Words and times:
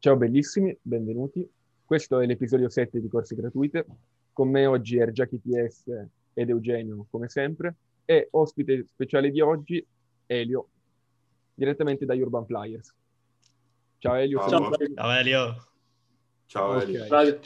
Ciao 0.00 0.16
bellissimi, 0.16 0.78
benvenuti. 0.80 1.44
Questo 1.84 2.20
è 2.20 2.26
l'episodio 2.26 2.68
7 2.68 3.00
di 3.00 3.08
Corsi 3.08 3.34
Gratuite. 3.34 3.84
Con 4.32 4.48
me 4.48 4.64
oggi 4.64 4.96
è 4.96 5.10
Jackie 5.10 5.40
TS 5.40 5.90
ed 6.34 6.50
Eugenio, 6.50 7.08
come 7.10 7.28
sempre, 7.28 7.74
e 8.04 8.28
ospite 8.30 8.84
speciale 8.86 9.32
di 9.32 9.40
oggi, 9.40 9.84
Elio, 10.26 10.68
direttamente 11.52 12.04
da 12.06 12.14
Urban 12.14 12.46
Flyers. 12.46 12.94
Ciao 13.98 14.14
Elio. 14.14 14.38
Ciao, 14.48 14.70
Ciao 14.94 15.10
Elio. 15.10 15.68
Ciao 16.46 16.76
okay. 16.76 16.94
Elio. 16.94 17.40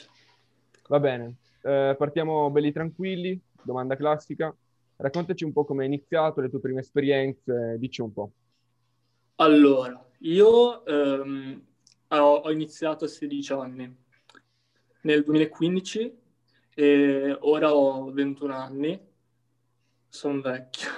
Va 0.88 1.00
bene, 1.00 1.36
eh, 1.62 1.94
partiamo 1.96 2.50
belli 2.50 2.70
tranquilli, 2.70 3.40
domanda 3.62 3.96
classica. 3.96 4.54
Raccontaci 4.96 5.44
un 5.44 5.54
po' 5.54 5.64
come 5.64 5.84
hai 5.84 5.88
iniziato, 5.88 6.42
le 6.42 6.50
tue 6.50 6.60
prime 6.60 6.80
esperienze, 6.80 7.76
dici 7.78 8.02
un 8.02 8.12
po'. 8.12 8.30
Allora, 9.36 10.06
io 10.18 10.84
ehm, 10.84 11.70
ho, 12.20 12.34
ho, 12.36 12.50
iniziato 12.50 13.04
a 13.04 13.08
16 13.08 13.52
anni, 13.52 13.96
nel 15.02 15.22
2015, 15.22 16.18
e 16.74 17.36
ora 17.40 17.74
ho 17.74 18.10
21 18.12 18.54
anni, 18.54 19.00
sono 20.08 20.40
vecchio. 20.40 20.90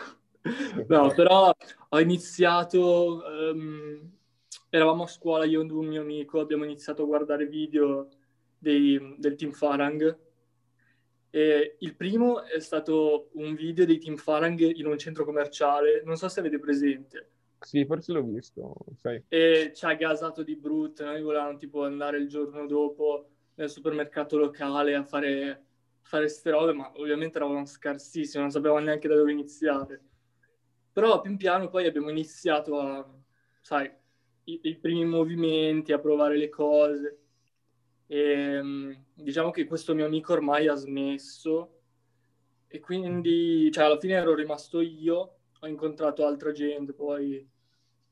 no, 0.88 1.12
però 1.14 1.54
ho 1.88 2.00
iniziato, 2.00 3.22
um, 3.26 4.10
eravamo 4.68 5.04
a 5.04 5.08
scuola 5.08 5.44
io 5.44 5.62
e 5.62 5.70
un 5.70 5.86
mio 5.86 6.00
amico, 6.00 6.40
abbiamo 6.40 6.64
iniziato 6.64 7.02
a 7.02 7.06
guardare 7.06 7.46
video 7.46 8.08
dei, 8.58 9.16
del 9.18 9.36
team 9.36 9.52
Farang. 9.52 10.18
E 11.30 11.76
il 11.80 11.96
primo 11.96 12.44
è 12.44 12.60
stato 12.60 13.30
un 13.34 13.54
video 13.54 13.84
dei 13.84 13.98
team 13.98 14.16
Farang 14.16 14.60
in 14.60 14.86
un 14.86 14.98
centro 14.98 15.24
commerciale, 15.24 16.02
non 16.04 16.16
so 16.16 16.28
se 16.28 16.40
avete 16.40 16.58
presente 16.58 17.30
sì, 17.64 17.84
forse 17.84 18.12
l'ho 18.12 18.22
visto, 18.22 18.74
sai. 18.96 19.22
E 19.28 19.72
ci 19.74 19.84
ha 19.84 19.94
gasato 19.94 20.42
di 20.42 20.56
brutto, 20.56 21.04
noi 21.04 21.22
volevamo 21.22 21.56
tipo 21.56 21.84
andare 21.84 22.18
il 22.18 22.28
giorno 22.28 22.66
dopo 22.66 23.28
nel 23.54 23.70
supermercato 23.70 24.36
locale 24.36 24.94
a 24.94 25.04
fare, 25.04 25.64
fare 26.02 26.28
ste 26.28 26.50
robe, 26.50 26.72
ma 26.72 26.92
ovviamente 26.96 27.38
eravamo 27.38 27.64
scarsissimi, 27.64 28.42
non 28.42 28.50
sapevamo 28.50 28.80
neanche 28.80 29.08
da 29.08 29.14
dove 29.14 29.32
iniziare. 29.32 30.02
Però 30.92 31.20
pian 31.20 31.36
piano 31.36 31.68
poi 31.68 31.86
abbiamo 31.86 32.10
iniziato 32.10 32.78
a, 32.78 33.08
sai, 33.60 33.90
i, 34.44 34.60
i 34.62 34.76
primi 34.76 35.04
movimenti, 35.04 35.92
a 35.92 35.98
provare 35.98 36.36
le 36.36 36.48
cose. 36.48 37.18
E 38.06 38.96
diciamo 39.14 39.50
che 39.50 39.64
questo 39.64 39.94
mio 39.94 40.06
amico 40.06 40.34
ormai 40.34 40.68
ha 40.68 40.74
smesso 40.74 41.80
e 42.74 42.80
quindi, 42.80 43.70
cioè, 43.70 43.84
alla 43.84 43.98
fine 44.00 44.14
ero 44.14 44.34
rimasto 44.34 44.80
io, 44.80 45.36
ho 45.60 45.66
incontrato 45.68 46.26
altra 46.26 46.50
gente 46.50 46.92
poi 46.92 47.48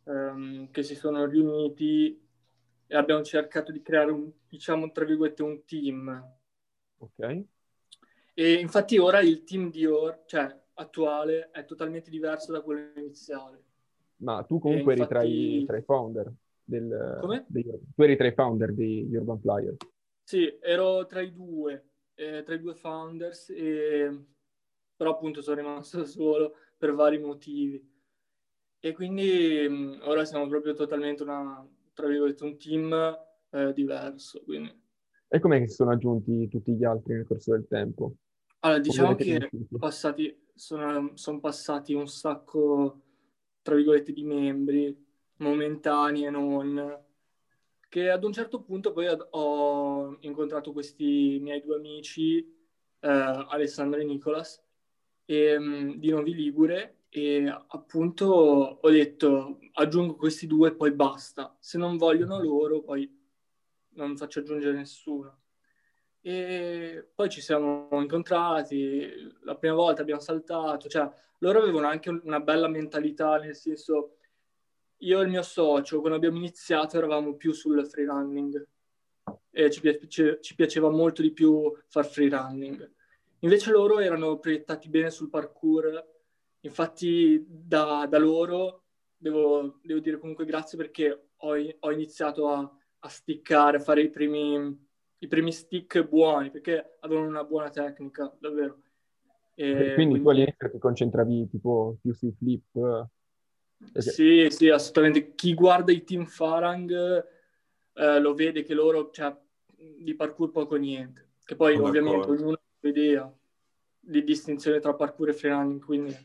um, 0.05 0.70
che 0.70 0.83
si 0.83 0.95
sono 0.95 1.27
riuniti 1.27 2.20
e 2.86 2.97
abbiamo 2.97 3.22
cercato 3.22 3.72
di 3.72 3.83
creare 3.83 4.11
un, 4.11 4.31
diciamo, 4.48 4.91
tra 4.92 5.05
virgolette, 5.05 5.42
un 5.42 5.64
team. 5.64 6.36
Ok. 6.98 7.44
E 8.34 8.53
infatti 8.55 8.98
ora 8.98 9.20
il 9.20 9.44
team 9.44 9.70
di 9.70 9.86
or, 9.86 10.22
cioè 10.27 10.61
attuale, 10.75 11.50
è 11.50 11.64
totalmente 11.64 12.11
diverso 12.11 12.53
da 12.53 12.61
quello 12.61 12.92
iniziale. 12.97 13.62
Ma 14.17 14.42
tu 14.44 14.59
comunque 14.59 14.94
infatti... 14.94 15.00
eri 15.00 15.09
tra 15.09 15.22
i, 15.22 15.64
tra 15.64 15.77
i 15.78 15.83
founder 15.83 16.33
del... 16.64 17.19
Come? 17.20 17.44
Dei, 17.48 17.64
tu 17.94 18.03
eri 18.03 18.16
tra 18.16 18.27
i 18.27 18.33
founder 18.33 18.72
di 18.72 19.09
Urban 19.11 19.41
Flyer. 19.41 19.77
Sì, 20.22 20.59
ero 20.61 21.06
tra 21.06 21.20
i 21.20 21.33
due, 21.33 21.91
eh, 22.14 22.42
tra 22.42 22.55
i 22.55 22.61
due 22.61 22.75
founders, 22.75 23.50
e... 23.50 24.25
però 24.97 25.11
appunto 25.12 25.42
sono 25.42 25.56
rimasto 25.56 26.05
solo 26.06 26.55
per 26.77 26.92
vari 26.94 27.19
motivi. 27.19 27.91
E 28.84 28.92
quindi 28.94 29.64
mh, 29.69 30.00
ora 30.02 30.25
siamo 30.25 30.48
proprio 30.48 30.75
totalmente 30.75 31.22
una, 31.22 31.64
tra 31.94 32.08
virgolette, 32.08 32.42
un 32.42 32.58
team 32.58 33.16
eh, 33.50 33.72
diverso. 33.72 34.42
Quindi. 34.42 34.77
E 35.28 35.38
com'è 35.38 35.61
che 35.61 35.69
si 35.69 35.77
sono 35.77 35.92
aggiunti 35.92 36.48
tutti 36.48 36.72
gli 36.75 36.83
altri 36.83 37.14
nel 37.14 37.25
corso 37.25 37.53
del 37.53 37.69
tempo? 37.69 38.16
Allora, 38.58 38.80
diciamo 38.80 39.14
che 39.14 39.50
passati, 39.78 40.36
sono, 40.53 41.12
sono, 41.14 41.38
passati 41.38 41.94
un 41.94 42.09
sacco, 42.09 43.03
tra 43.62 43.76
virgolette, 43.76 44.12
di 44.12 44.25
membri, 44.25 45.06
momentanei 45.37 46.25
e 46.25 46.31
non, 46.31 47.04
che 47.88 48.10
ad 48.10 48.25
un 48.25 48.32
certo 48.32 48.62
punto 48.62 48.93
poi 48.93 49.06
ho 49.31 50.16
incontrato 50.22 50.72
questi 50.72 51.38
miei 51.41 51.60
due 51.60 51.76
amici, 51.76 52.38
eh, 52.38 53.09
Alessandro 53.09 54.00
e 54.00 54.04
Nicolas, 54.04 54.60
e, 55.25 55.56
mh, 55.56 55.99
di 55.99 56.10
Novi 56.10 56.34
Ligure, 56.34 56.97
e 57.15 57.47
appunto 57.47 58.25
ho 58.81 58.91
detto 58.91 59.59
aggiungo 59.73 60.17
questi 60.17 60.47
due 60.47 60.71
e 60.71 60.75
poi 60.75 60.93
basta. 60.93 61.55
Se 61.61 61.77
non 61.77 61.99
vogliono 61.99 62.41
loro, 62.41 62.81
poi 62.81 63.06
non 63.91 64.17
faccio 64.17 64.41
aggiungere 64.41 64.75
nessuno. 64.75 65.41
E 66.23 67.06
poi 67.15 67.28
ci 67.28 67.43
siamo 67.43 67.87
incontrati, 67.93 69.31
la 69.43 69.56
prima 69.56 69.75
volta 69.75 70.00
abbiamo 70.00 70.23
saltato, 70.23 70.89
cioè 70.89 71.06
loro 71.41 71.61
avevano 71.61 71.87
anche 71.87 72.09
una 72.09 72.41
bella 72.41 72.67
mentalità, 72.67 73.37
nel 73.37 73.56
senso 73.56 74.17
io 74.99 75.21
e 75.21 75.25
il 75.25 75.29
mio 75.29 75.43
socio 75.43 75.99
quando 75.99 76.17
abbiamo 76.17 76.39
iniziato 76.39 76.97
eravamo 76.97 77.34
più 77.34 77.53
sul 77.53 77.87
free 77.87 78.06
running 78.06 78.67
e 79.50 79.71
ci, 79.71 79.81
piace, 79.83 80.41
ci 80.41 80.55
piaceva 80.55 80.89
molto 80.89 81.21
di 81.21 81.33
più 81.33 81.71
far 81.89 82.06
free 82.06 82.31
running. 82.31 82.91
Invece 83.41 83.71
loro 83.71 83.99
erano 83.99 84.39
proiettati 84.39 84.89
bene 84.89 85.11
sul 85.11 85.29
parkour 85.29 86.12
Infatti 86.65 87.45
da, 87.47 88.06
da 88.09 88.19
loro 88.19 88.84
devo, 89.17 89.78
devo, 89.83 90.00
dire 90.00 90.19
comunque 90.19 90.45
grazie 90.45 90.77
perché 90.77 91.31
ho, 91.37 91.55
ho 91.81 91.93
iniziato 91.93 92.49
a, 92.49 92.78
a, 93.00 93.09
stickare, 93.09 93.78
a 93.78 93.81
fare 93.81 94.03
i 94.03 94.11
primi, 94.11 94.89
i 95.19 95.27
primi 95.28 95.53
stick 95.53 96.03
buoni, 96.03 96.50
perché 96.50 96.99
avevano 97.00 97.28
una 97.28 97.45
buona 97.45 97.71
tecnica, 97.71 98.33
davvero. 98.39 98.81
E 99.55 99.73
quindi, 99.73 99.95
quindi 99.95 100.21
tu 100.23 100.28
all'inizio 100.28 100.71
ti 100.71 100.78
concentravi 100.78 101.49
tipo 101.49 101.97
più 102.00 102.12
sui 102.12 102.33
flip? 102.33 103.06
Sì, 103.94 104.49
sì, 104.50 104.69
assolutamente. 104.69 105.34
Chi 105.34 105.55
guarda 105.55 105.93
i 105.93 106.05
team 106.05 106.27
Farang 106.27 106.91
eh, 107.94 108.21
lo 108.21 108.34
vede 108.34 108.62
che 108.62 108.75
loro, 108.75 109.11
cioè, 109.11 109.37
di 109.77 110.15
parkour 110.15 110.50
poco 110.50 110.77
niente. 110.77 111.31
Che 111.44 111.56
poi 111.56 111.75
Sono 111.75 111.89
ovviamente 111.89 112.19
d'accordo. 112.19 112.43
ognuno 112.43 112.56
ha 112.56 112.61
un'idea 112.81 113.37
di 113.99 114.25
distinzione 114.25 114.79
tra 114.79 114.94
parkour 114.94 115.29
e 115.31 115.33
freerunning, 115.33 115.84
quindi 115.84 116.17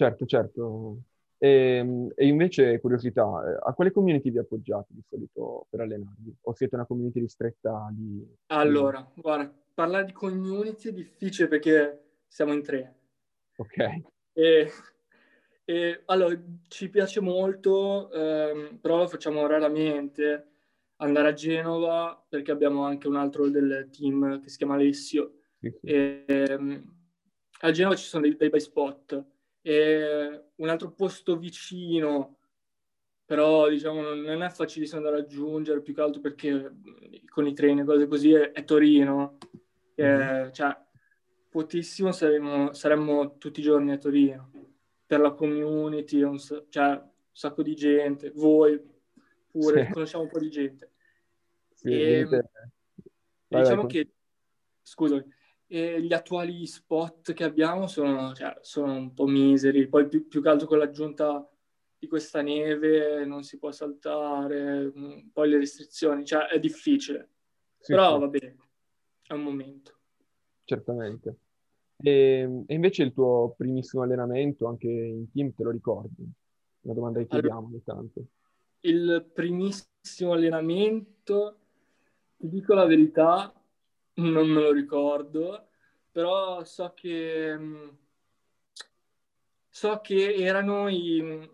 Certo, 0.00 0.24
certo. 0.24 1.02
E, 1.36 1.76
ehm, 1.76 2.12
e, 2.14 2.26
invece, 2.26 2.80
curiosità, 2.80 3.22
eh, 3.22 3.58
a 3.60 3.74
quale 3.74 3.90
community 3.90 4.30
vi 4.30 4.38
appoggiate 4.38 4.94
di 4.94 5.02
solito 5.06 5.66
per 5.68 5.80
allenarvi? 5.80 6.34
O 6.40 6.54
siete 6.54 6.74
una 6.74 6.86
community 6.86 7.20
ristretta 7.20 7.86
di... 7.92 8.26
Allora, 8.46 9.06
guarda, 9.14 9.52
parlare 9.74 10.06
di 10.06 10.12
community 10.12 10.88
è 10.88 10.92
difficile 10.94 11.48
perché 11.48 12.22
siamo 12.26 12.54
in 12.54 12.62
tre. 12.62 12.94
Ok. 13.56 13.76
E, 14.32 14.70
e 15.66 16.02
allora, 16.06 16.34
ci 16.68 16.88
piace 16.88 17.20
molto, 17.20 18.10
ehm, 18.10 18.78
però 18.80 18.96
lo 18.96 19.06
facciamo 19.06 19.46
raramente, 19.46 20.46
andare 20.96 21.28
a 21.28 21.34
Genova 21.34 22.24
perché 22.26 22.52
abbiamo 22.52 22.84
anche 22.84 23.06
un 23.06 23.16
altro 23.16 23.50
del 23.50 23.90
team 23.92 24.40
che 24.40 24.48
si 24.48 24.56
chiama 24.56 24.76
Alessio. 24.76 25.40
Sì, 25.58 25.70
sì. 25.78 25.86
E, 25.88 26.24
ehm, 26.26 26.94
a 27.60 27.70
Genova 27.70 27.96
ci 27.96 28.06
sono 28.06 28.22
dei, 28.22 28.34
dei 28.34 28.48
bei 28.48 28.60
spot 28.60 29.38
e 29.62 30.44
un 30.54 30.68
altro 30.68 30.92
posto 30.92 31.36
vicino, 31.36 32.38
però 33.24 33.68
diciamo 33.68 34.14
non 34.14 34.42
è 34.42 34.50
facilissimo 34.50 35.00
da 35.00 35.10
raggiungere, 35.10 35.82
più 35.82 35.94
che 35.94 36.00
altro 36.00 36.20
perché 36.20 36.72
con 37.26 37.46
i 37.46 37.54
treni 37.54 37.80
e 37.80 37.84
cose 37.84 38.06
così 38.06 38.32
è, 38.32 38.52
è 38.52 38.64
Torino. 38.64 39.38
Mm-hmm. 40.00 40.50
cioè, 40.52 40.74
potissimo 41.50 42.10
saremmo, 42.12 42.72
saremmo, 42.72 43.36
tutti 43.36 43.60
i 43.60 43.62
giorni 43.62 43.92
a 43.92 43.98
Torino 43.98 44.50
per 45.04 45.20
la 45.20 45.32
community, 45.32 46.22
un, 46.22 46.38
cioè 46.38 46.90
un 46.90 47.10
sacco 47.32 47.62
di 47.62 47.74
gente, 47.74 48.30
voi 48.30 48.80
pure, 49.50 49.86
sì. 49.86 49.92
conosciamo 49.92 50.22
un 50.22 50.30
po' 50.30 50.38
di 50.38 50.50
gente. 50.50 50.92
Sì, 51.74 51.88
e, 51.90 52.26
gente... 52.26 52.50
diciamo 53.48 53.86
che, 53.86 54.08
scusami, 54.82 55.24
e 55.72 56.02
gli 56.02 56.12
attuali 56.12 56.66
spot 56.66 57.32
che 57.32 57.44
abbiamo 57.44 57.86
sono, 57.86 58.34
cioè, 58.34 58.58
sono 58.60 58.92
un 58.92 59.14
po' 59.14 59.26
miseri, 59.26 59.86
poi 59.86 60.08
più, 60.08 60.26
più, 60.26 60.42
che 60.42 60.48
altro 60.48 60.66
con 60.66 60.78
l'aggiunta 60.78 61.48
di 61.96 62.08
questa 62.08 62.42
neve 62.42 63.24
non 63.24 63.44
si 63.44 63.56
può 63.56 63.70
saltare, 63.70 64.92
mm, 64.92 65.28
poi 65.32 65.48
le 65.48 65.58
restrizioni, 65.58 66.24
cioè 66.24 66.46
è 66.46 66.58
difficile, 66.58 67.28
sì, 67.78 67.92
però 67.92 68.14
sì. 68.14 68.18
va 68.18 68.26
bene, 68.26 68.56
è 69.28 69.32
un 69.32 69.42
momento. 69.42 69.98
Certamente. 70.64 71.36
E, 71.98 72.64
e, 72.66 72.74
invece 72.74 73.04
il 73.04 73.12
tuo 73.12 73.54
primissimo 73.56 74.02
allenamento 74.02 74.66
anche 74.66 74.88
in 74.88 75.30
team 75.30 75.52
te 75.54 75.62
lo 75.62 75.70
ricordi? 75.70 76.28
Una 76.80 76.94
domanda 76.94 77.20
che 77.20 77.28
chiediamo 77.28 77.58
allora, 77.58 77.72
ogni 77.74 77.82
tanto. 77.84 78.24
Il 78.80 79.30
primissimo 79.32 80.32
allenamento, 80.32 81.58
ti 82.36 82.48
dico 82.48 82.74
la 82.74 82.86
verità, 82.86 83.54
non 84.14 84.48
me 84.48 84.60
lo 84.60 84.72
ricordo, 84.72 85.68
però 86.10 86.64
so 86.64 86.92
che 86.94 87.58
so 89.70 90.00
che 90.02 90.34
erano 90.34 90.88
i, 90.88 91.48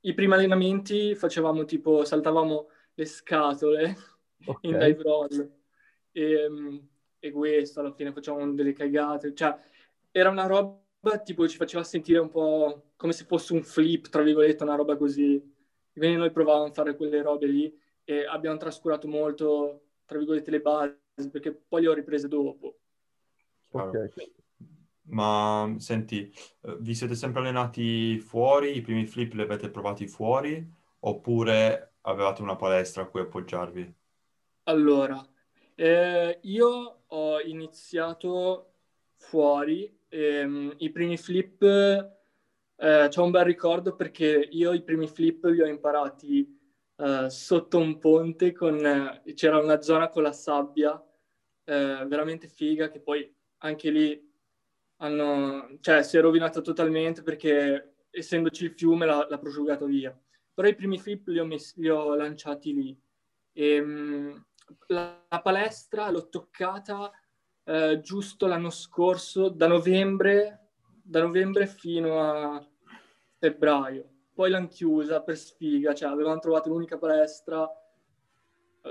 i 0.00 0.14
primi 0.14 0.32
allenamenti, 0.32 1.14
facevamo 1.14 1.64
tipo, 1.64 2.04
saltavamo 2.04 2.68
le 2.94 3.04
scatole 3.04 3.96
okay. 4.44 4.70
in 4.70 4.78
dive 4.78 5.02
roll. 5.02 5.52
E, 6.10 6.32
ehm, 6.32 6.88
e 7.18 7.30
questo, 7.30 7.80
alla 7.80 7.92
fine 7.92 8.12
facciamo 8.12 8.52
delle 8.52 8.72
cagate. 8.72 9.34
Cioè, 9.34 9.56
era 10.10 10.30
una 10.30 10.46
roba 10.46 10.80
tipo 11.22 11.46
ci 11.46 11.56
faceva 11.56 11.84
sentire 11.84 12.18
un 12.18 12.28
po' 12.28 12.90
come 12.96 13.12
se 13.12 13.24
fosse 13.24 13.52
un 13.52 13.62
flip, 13.62 14.08
tra 14.08 14.22
virgolette, 14.22 14.64
una 14.64 14.74
roba 14.74 14.96
così. 14.96 15.40
Quindi 15.92 16.16
noi 16.16 16.32
provavamo 16.32 16.64
a 16.64 16.72
fare 16.72 16.96
quelle 16.96 17.22
robe 17.22 17.46
lì 17.46 17.80
e 18.04 18.24
abbiamo 18.24 18.56
trascurato 18.56 19.06
molto, 19.06 19.82
tra 20.06 20.18
virgolette, 20.18 20.50
le 20.50 20.60
basi, 20.60 20.96
perché 21.30 21.52
poi 21.54 21.82
le 21.82 21.88
ho 21.88 21.94
riprese 21.94 22.28
dopo. 22.28 22.78
Ok. 23.72 24.12
Ma 25.04 25.74
senti, 25.78 26.32
eh, 26.62 26.76
vi 26.80 26.94
siete 26.94 27.14
sempre 27.14 27.40
allenati 27.40 28.18
fuori? 28.18 28.76
I 28.76 28.80
primi 28.80 29.06
flip 29.06 29.32
li 29.34 29.42
avete 29.42 29.70
provati 29.70 30.06
fuori? 30.06 30.64
Oppure 31.00 31.94
avevate 32.02 32.42
una 32.42 32.56
palestra 32.56 33.02
a 33.02 33.06
cui 33.06 33.20
appoggiarvi? 33.20 33.94
Allora, 34.64 35.20
eh, 35.74 36.38
io 36.42 37.02
ho 37.06 37.40
iniziato 37.40 38.74
fuori. 39.16 40.00
Ehm, 40.08 40.74
I 40.78 40.90
primi 40.90 41.16
flip 41.16 41.62
eh, 41.62 43.08
c'ho 43.08 43.24
un 43.24 43.30
bel 43.30 43.44
ricordo 43.44 43.94
perché 43.96 44.48
io 44.50 44.72
i 44.72 44.82
primi 44.82 45.06
flip 45.08 45.44
li 45.44 45.60
ho 45.62 45.66
imparati 45.66 46.61
eh, 47.02 47.30
sotto 47.30 47.78
un 47.78 47.98
ponte 47.98 48.52
con... 48.52 48.84
Eh, 49.24 49.34
c'era 49.34 49.58
una 49.58 49.80
zona 49.80 50.08
con 50.08 50.22
la 50.22 50.32
sabbia 50.32 51.02
eh, 51.64 52.04
veramente 52.06 52.46
figa 52.46 52.88
che 52.88 53.00
poi 53.00 53.32
anche 53.58 53.90
lì 53.90 54.30
hanno, 54.98 55.78
cioè, 55.80 56.02
si 56.04 56.16
è 56.16 56.20
rovinata 56.20 56.60
totalmente 56.60 57.22
perché 57.22 57.94
essendoci 58.10 58.64
il 58.64 58.72
fiume 58.72 59.06
l'ha, 59.06 59.26
l'ha 59.28 59.38
prosciugato 59.38 59.86
via. 59.86 60.16
Però 60.54 60.68
i 60.68 60.76
primi 60.76 60.98
flip 60.98 61.26
li 61.28 61.40
ho, 61.40 61.44
messi, 61.44 61.80
li 61.80 61.88
ho 61.88 62.14
lanciati 62.14 62.72
lì. 62.72 62.96
E, 63.52 63.80
mh, 63.80 64.44
la, 64.88 65.24
la, 65.28 65.40
palestra 65.40 66.08
l'ho 66.10 66.28
toccata 66.28 67.10
eh, 67.64 68.00
giusto 68.00 68.46
l'anno 68.46 68.70
scorso, 68.70 69.48
da 69.48 69.66
novembre, 69.66 70.68
da 71.02 71.20
novembre 71.20 71.66
fino 71.66 72.20
a 72.20 72.64
febbraio. 73.38 74.11
Poi 74.34 74.50
l'hanno 74.50 74.68
chiusa 74.68 75.22
per 75.22 75.36
sfiga, 75.36 75.94
cioè 75.94 76.10
avevamo 76.10 76.38
trovato 76.38 76.68
l'unica 76.68 76.98
palestra, 76.98 77.68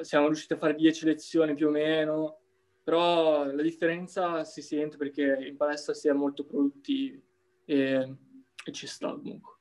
siamo 0.02 0.28
riusciti 0.28 0.54
a 0.54 0.58
fare 0.58 0.76
10 0.76 1.06
lezioni 1.06 1.54
più 1.56 1.68
o 1.68 1.72
meno, 1.72 2.38
però 2.84 3.46
la 3.46 3.62
differenza 3.62 4.44
si 4.44 4.62
sente 4.62 4.98
perché 4.98 5.46
in 5.48 5.58
palestra 5.58 5.94
si 5.94 6.08
è 6.08 6.14
molto 6.14 6.46
produttivi 6.46 7.22
e, 7.66 8.16
e 8.64 8.72
ci 8.72 8.88
sta 8.88 9.12
comunque. 9.12 9.56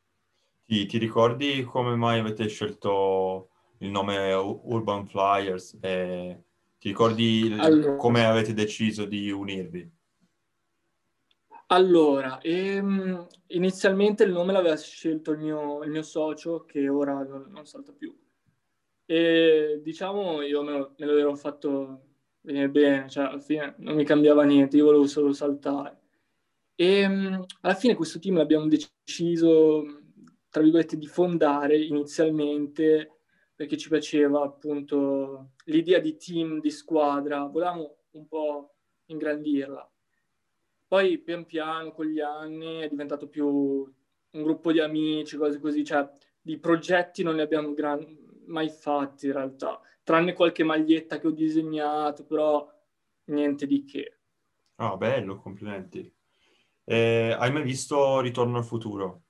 Ti, 0.65 0.87
ti, 0.87 0.99
ricordi 0.99 1.65
come 1.65 1.97
mai 1.97 2.21
avete 2.21 2.47
scelto 2.47 3.49
il 3.79 3.91
nome 3.91 4.33
Urban 4.33 5.07
Flyers? 5.07 5.77
E 5.81 6.45
ti 6.79 6.89
ricordi 6.89 7.55
allora, 7.59 7.97
come 7.97 8.25
avete 8.25 8.55
deciso 8.55 9.05
di 9.05 9.31
unirvi? 9.31 9.99
Allora, 11.73 12.41
ehm, 12.41 13.29
inizialmente 13.49 14.25
il 14.25 14.33
nome 14.33 14.53
l'aveva 14.53 14.77
scelto 14.77 15.31
il 15.31 15.39
mio, 15.39 15.83
il 15.85 15.91
mio 15.91 16.03
socio 16.03 16.65
che 16.65 16.89
ora 16.89 17.23
non, 17.23 17.47
non, 17.49 17.65
salta 17.65 17.93
più. 17.93 18.13
E 19.05 19.81
diciamo 19.83 20.43
io 20.43 20.63
me 20.63 20.73
lo, 20.73 20.95
me 20.99 21.07
lo 21.07 21.17
ero 21.17 21.35
fatto 21.37 22.07
venire 22.41 22.69
bene, 22.71 23.09
cioè 23.09 23.25
alla 23.27 23.39
fine 23.39 23.75
non 23.79 23.95
mi 23.95 24.05
cambiava 24.05 24.43
niente, 24.45 24.77
io 24.77 24.87
volevo 24.87 25.07
solo 25.07 25.33
saltare. 25.33 25.99
E 26.75 27.07
um, 27.07 27.45
alla 27.61 27.75
fine 27.75 27.95
questo 27.95 28.19
team 28.19 28.37
l'abbiamo 28.37 28.67
deciso, 28.67 29.85
tra 30.49 30.63
virgolette, 30.63 30.97
di 30.99 31.07
fondare 31.07 31.79
inizialmente 31.79 33.19
perché 33.55 33.77
ci 33.77 33.89
piaceva 33.89 34.43
appunto 34.43 35.53
l'idea 35.67 36.01
di 36.01 36.17
team, 36.17 36.61
di 36.61 36.71
squadra, 36.71 37.45
volevamo 37.47 37.97
un 38.13 38.27
po' 38.27 38.75
ingrandirla. 39.07 39.90
Poi 40.91 41.19
pian 41.19 41.47
piano 41.47 41.93
con 41.93 42.07
gli 42.07 42.19
anni 42.19 42.81
è 42.81 42.89
diventato 42.89 43.29
più 43.29 43.47
un 43.47 44.43
gruppo 44.43 44.73
di 44.73 44.81
amici, 44.81 45.37
cose 45.37 45.61
così, 45.61 45.85
cioè 45.85 46.11
di 46.41 46.59
progetti 46.59 47.23
non 47.23 47.37
ne 47.37 47.43
abbiamo 47.43 47.73
gran... 47.75 48.05
mai 48.47 48.71
fatti 48.71 49.27
in 49.27 49.35
realtà 49.35 49.81
tranne 50.03 50.33
qualche 50.33 50.65
maglietta 50.65 51.21
che 51.21 51.29
ho 51.29 51.31
disegnato, 51.31 52.25
però 52.25 52.69
niente 53.27 53.69
di 53.69 53.85
che. 53.85 54.19
Ah, 54.77 54.97
bello, 54.97 55.37
complimenti. 55.39 56.13
Eh, 56.83 57.37
hai 57.39 57.53
mai 57.53 57.63
visto 57.63 58.19
Ritorno 58.19 58.59
al 58.59 58.65
futuro? 58.65 59.23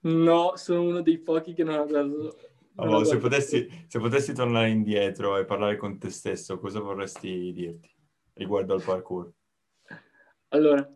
No, 0.00 0.56
sono 0.56 0.82
uno 0.82 1.00
dei 1.00 1.18
pochi 1.18 1.54
che 1.54 1.62
non 1.62 1.74
ha 1.74 1.84
guardato. 1.84 2.36
Allora, 2.74 3.04
se, 3.04 3.18
potessi, 3.18 3.68
se 3.86 4.00
potessi 4.00 4.32
tornare 4.32 4.70
indietro 4.70 5.36
e 5.36 5.44
parlare 5.44 5.76
con 5.76 5.96
te 5.96 6.10
stesso, 6.10 6.58
cosa 6.58 6.80
vorresti 6.80 7.52
dirti 7.52 7.88
riguardo 8.32 8.74
al 8.74 8.82
parkour? 8.82 9.32
Allora, 10.48 10.88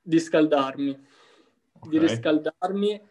di 0.00 0.20
scaldarmi, 0.20 0.90
okay. 1.72 1.90
di 1.90 1.98
riscaldarmi 1.98 3.08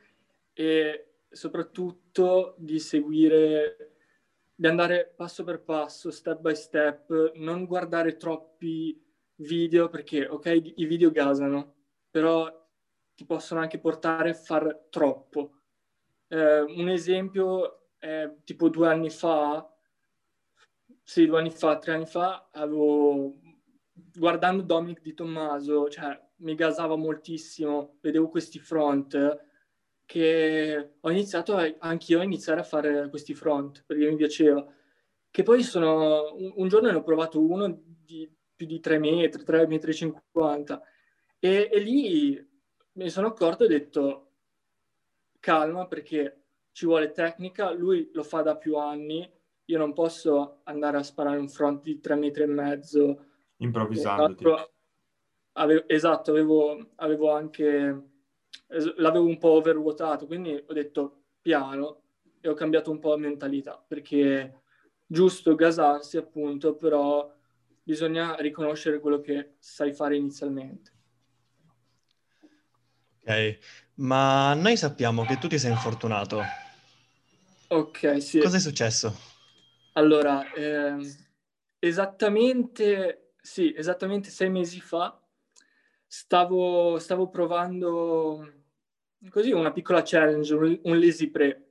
e 0.54 1.16
soprattutto 1.30 2.56
di 2.58 2.80
seguire, 2.80 3.96
di 4.56 4.68
andare 4.68 5.14
passo 5.14 5.44
per 5.44 5.62
passo, 5.64 6.12
step 6.12 6.40
by 6.40 6.56
step, 6.56 7.34
non 7.36 7.66
guardare 7.66 8.16
troppi 8.16 9.04
video 9.36 9.90
perché, 9.90 10.26
ok, 10.26 10.74
i 10.76 10.86
video 10.86 11.12
gasano, 11.12 11.74
però 12.10 12.50
ti 13.14 13.26
possono 13.26 13.60
anche 13.60 13.80
portare 13.80 14.30
a 14.30 14.34
far 14.34 14.88
troppo. 14.90 15.60
Eh, 16.28 16.62
un 16.62 16.88
esempio 16.88 17.90
è 17.98 18.34
tipo 18.46 18.70
due 18.70 18.88
anni 18.88 19.10
fa, 19.10 19.70
sì, 21.04 21.26
due 21.26 21.40
anni 21.40 21.52
fa, 21.52 21.78
tre 21.78 21.94
anni 21.96 22.06
fa, 22.06 22.50
avevo, 22.52 23.36
guardando 24.14 24.64
Dominic 24.64 25.02
Di 25.02 25.14
Tommaso, 25.14 25.90
cioè 25.90 26.20
mi 26.38 26.56
gasava 26.56 26.96
moltissimo, 26.96 27.98
vedevo 28.02 28.30
questi 28.30 28.60
front, 28.60 29.44
che 30.06 30.96
ho 31.00 31.12
iniziato 31.12 31.56
a, 31.56 31.74
anch'io 31.80 32.20
a 32.20 32.24
iniziare 32.24 32.60
a 32.60 32.64
fare 32.64 33.10
questi 33.10 33.34
front 33.34 33.84
perché 33.86 34.08
mi 34.10 34.16
piaceva. 34.16 34.66
Che 35.32 35.44
poi 35.44 35.64
sono 35.64 36.34
un, 36.36 36.54
un 36.56 36.68
giorno 36.68 36.90
ne 36.90 36.98
ho 36.98 37.04
provato 37.04 37.40
uno 37.40 37.82
di 37.84 38.30
più 38.56 38.66
di 38.68 38.80
3 38.80 39.00
metri, 39.00 39.44
3 39.44 39.68
metri 39.68 39.92
e 39.92 39.94
50 39.94 40.82
e, 41.40 41.70
e 41.72 41.80
lì 41.80 42.50
mi 42.94 43.10
sono 43.10 43.28
accorto 43.28 43.64
e 43.64 43.66
ho 43.66 43.70
detto 43.70 44.32
calma 45.40 45.88
perché 45.88 46.44
ci 46.72 46.86
vuole 46.86 47.12
tecnica, 47.12 47.72
lui 47.72 48.10
lo 48.14 48.24
fa 48.24 48.42
da 48.42 48.58
più 48.58 48.78
anni, 48.78 49.30
io 49.66 49.78
non 49.78 49.94
posso 49.94 50.62
andare 50.64 50.98
a 50.98 51.04
sparare 51.04 51.38
un 51.38 51.50
front 51.50 51.84
di 51.84 52.00
3 52.00 52.16
metri 52.16 52.44
e 52.44 52.48
mezzo. 52.48 53.26
Improvvisandoti. 53.58 54.46
Avevo, 55.58 55.88
esatto, 55.88 56.32
avevo, 56.32 56.92
avevo 56.96 57.32
anche 57.32 58.14
l'avevo 58.98 59.26
un 59.26 59.38
po' 59.38 59.52
overruotato, 59.52 60.26
quindi 60.26 60.62
ho 60.66 60.74
detto 60.74 61.24
piano 61.42 62.02
e 62.42 62.50
ho 62.50 62.54
cambiato 62.54 62.92
un 62.92 63.00
po' 63.00 63.12
la 63.12 63.18
mentalità, 63.18 63.84
perché 63.88 64.62
giusto 65.06 65.56
gasarsi 65.56 66.18
appunto, 66.18 66.76
però 66.76 67.34
bisogna 67.84 68.36
riconoscere 68.36 69.00
quello 69.00 69.22
che 69.22 69.56
sai 69.60 69.94
fare 69.94 70.16
inizialmente. 70.16 70.92
Ok, 73.22 73.58
ma 73.96 74.54
noi 74.54 74.78
sappiamo 74.78 75.26
che 75.26 75.38
tu 75.38 75.48
ti 75.48 75.58
sei 75.58 75.72
infortunato. 75.72 76.42
Ok, 77.70 78.22
sì. 78.22 78.40
Cosa 78.40 78.58
è 78.58 78.60
successo? 78.60 79.18
Allora, 79.94 80.52
eh, 80.54 80.98
esattamente, 81.80 83.25
sì, 83.46 83.72
esattamente 83.78 84.32
sei 84.32 84.50
mesi 84.50 84.82
fa 84.82 85.22
stavo, 86.08 86.98
stavo 86.98 87.30
provando 87.30 88.64
così 89.30 89.52
una 89.52 89.72
piccola 89.72 90.02
challenge, 90.04 90.56
un, 90.56 90.80
un 90.84 91.00
lazy 91.00 91.30
pre, 91.30 91.70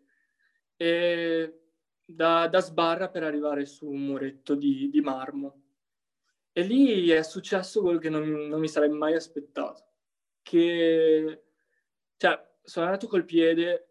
e 0.77 1.61
da, 2.05 2.47
da, 2.47 2.61
sbarra 2.61 3.09
per 3.09 3.25
arrivare 3.25 3.67
su 3.67 3.89
un 3.89 4.07
muretto 4.07 4.55
di, 4.55 4.89
di, 4.89 5.01
marmo. 5.01 5.63
E 6.53 6.63
lì 6.63 7.11
è 7.11 7.23
successo 7.25 7.81
quello 7.81 7.99
che 7.99 8.09
non, 8.11 8.23
non 8.23 8.61
mi 8.61 8.69
sarei 8.69 8.91
mai 8.91 9.15
aspettato, 9.15 9.85
che 10.43 11.43
cioè, 12.17 12.51
sono 12.63 12.87
andato 12.87 13.09
col 13.09 13.25
piede, 13.25 13.89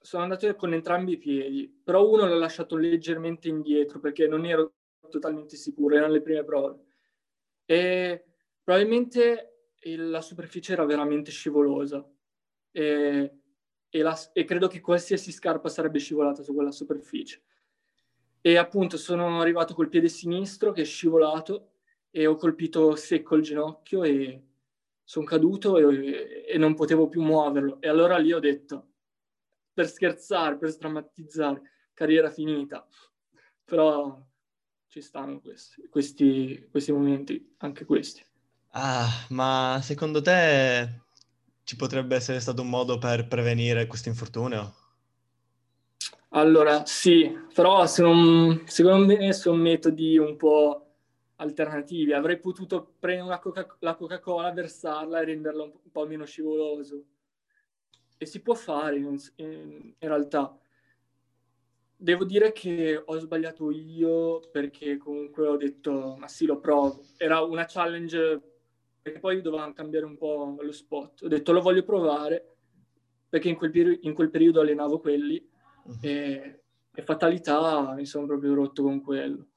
sono 0.00 0.22
andato 0.22 0.54
con 0.54 0.72
entrambi 0.72 1.12
i 1.12 1.18
piedi, 1.18 1.68
però 1.82 2.08
uno 2.08 2.26
l'ho 2.26 2.38
lasciato 2.38 2.76
leggermente 2.76 3.48
indietro 3.48 3.98
perché 3.98 4.28
non 4.28 4.46
ero 4.46 4.74
totalmente 5.08 5.56
sicuro, 5.56 5.96
erano 5.96 6.12
le 6.12 6.22
prime 6.22 6.44
prove. 6.44 6.78
E 7.64 8.24
probabilmente 8.62 9.68
la 9.96 10.20
superficie 10.20 10.72
era 10.72 10.84
veramente 10.84 11.30
scivolosa 11.30 12.06
e, 12.70 13.38
e, 13.88 14.02
la, 14.02 14.18
e, 14.32 14.44
credo 14.44 14.66
che 14.66 14.80
qualsiasi 14.80 15.30
scarpa 15.30 15.68
sarebbe 15.68 15.98
scivolata 15.98 16.42
su 16.42 16.54
quella 16.54 16.72
superficie. 16.72 17.42
E 18.40 18.56
appunto 18.56 18.96
sono 18.96 19.40
arrivato 19.40 19.74
col 19.74 19.88
piede 19.88 20.08
sinistro 20.08 20.72
che 20.72 20.82
è 20.82 20.84
scivolato 20.84 21.72
e 22.10 22.26
ho 22.26 22.36
colpito 22.36 22.94
secco 22.96 23.36
il 23.36 23.42
ginocchio 23.42 24.04
e 24.04 24.42
sono 25.02 25.24
caduto 25.24 25.78
e, 25.78 26.44
e 26.46 26.58
non 26.58 26.74
potevo 26.74 27.08
più 27.08 27.22
muoverlo. 27.22 27.80
E 27.80 27.88
allora 27.88 28.16
lì 28.18 28.32
ho 28.32 28.40
detto, 28.40 28.88
per 29.72 29.88
scherzare, 29.88 30.56
per 30.56 30.70
strammatizzare, 30.70 31.62
carriera 31.92 32.30
finita. 32.30 32.86
Però 33.64 34.22
ci 34.94 35.00
stanno 35.00 35.40
questi, 35.40 35.88
questi, 35.90 36.68
questi 36.70 36.92
momenti, 36.92 37.54
anche 37.58 37.84
questi. 37.84 38.24
Ah, 38.68 39.08
ma 39.30 39.80
secondo 39.82 40.22
te 40.22 41.00
ci 41.64 41.74
potrebbe 41.74 42.14
essere 42.14 42.38
stato 42.38 42.62
un 42.62 42.68
modo 42.68 42.96
per 42.96 43.26
prevenire 43.26 43.88
questo 43.88 44.08
infortunio? 44.08 44.72
Allora, 46.28 46.86
sì, 46.86 47.28
però 47.52 47.84
non, 47.98 48.62
secondo 48.66 49.16
me 49.16 49.32
sono 49.32 49.60
metodi 49.60 50.16
un 50.16 50.36
po' 50.36 50.86
alternativi. 51.36 52.12
Avrei 52.12 52.38
potuto 52.38 52.94
prendere 53.00 53.40
Coca- 53.40 53.76
la 53.80 53.96
Coca-Cola, 53.96 54.52
versarla 54.52 55.20
e 55.20 55.24
renderla 55.24 55.64
un, 55.64 55.72
un, 55.72 55.90
po' 55.90 56.06
meno 56.06 56.24
scivoloso. 56.24 57.02
E 58.16 58.26
si 58.26 58.40
può 58.40 58.54
fare 58.54 58.98
in, 58.98 59.18
in, 59.36 59.94
in 59.98 60.08
realtà. 60.08 60.56
Devo 61.96 62.24
dire 62.24 62.52
che 62.52 63.02
ho 63.02 63.18
sbagliato 63.18 63.70
io 63.70 64.40
perché 64.50 64.96
comunque 64.96 65.46
ho 65.46 65.56
detto, 65.56 66.16
ma 66.18 66.28
sì, 66.28 66.44
lo 66.44 66.58
provo. 66.58 67.04
Era 67.16 67.40
una 67.40 67.64
challenge 67.66 68.40
perché 69.00 69.18
poi 69.18 69.40
dovevamo 69.40 69.72
cambiare 69.72 70.04
un 70.04 70.16
po' 70.16 70.56
lo 70.60 70.72
spot. 70.72 71.22
Ho 71.22 71.28
detto, 71.28 71.52
lo 71.52 71.60
voglio 71.60 71.84
provare 71.84 72.56
perché 73.28 73.48
in 73.48 73.56
quel, 73.56 73.70
peri- 73.70 74.00
in 74.02 74.14
quel 74.14 74.30
periodo 74.30 74.60
allenavo 74.60 75.00
quelli 75.00 75.42
uh-huh. 75.84 75.98
e, 76.00 76.62
e 76.94 77.02
fatalità 77.02 77.92
mi 77.94 78.06
sono 78.06 78.26
proprio 78.26 78.54
rotto 78.54 78.82
con 78.82 79.00
quello. 79.00 79.48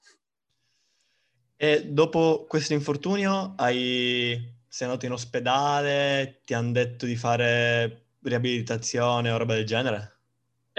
E 1.55 1.85
dopo 1.85 2.45
questo 2.47 2.73
infortunio 2.73 3.53
hai... 3.57 4.55
sei 4.67 4.87
andato 4.87 5.05
in 5.05 5.11
ospedale, 5.11 6.41
ti 6.45 6.53
hanno 6.53 6.71
detto 6.71 7.05
di 7.05 7.15
fare 7.15 8.09
riabilitazione 8.21 9.31
o 9.31 9.37
roba 9.37 9.55
del 9.55 9.65
genere? 9.65 10.16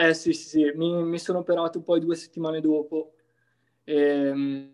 Eh 0.00 0.14
sì, 0.14 0.32
sì, 0.32 0.48
sì. 0.48 0.72
Mi, 0.76 1.02
mi 1.02 1.18
sono 1.18 1.38
operato 1.40 1.82
poi 1.82 1.98
due 1.98 2.14
settimane 2.14 2.60
dopo. 2.60 3.14
E, 3.82 3.94
ehm, 3.96 4.72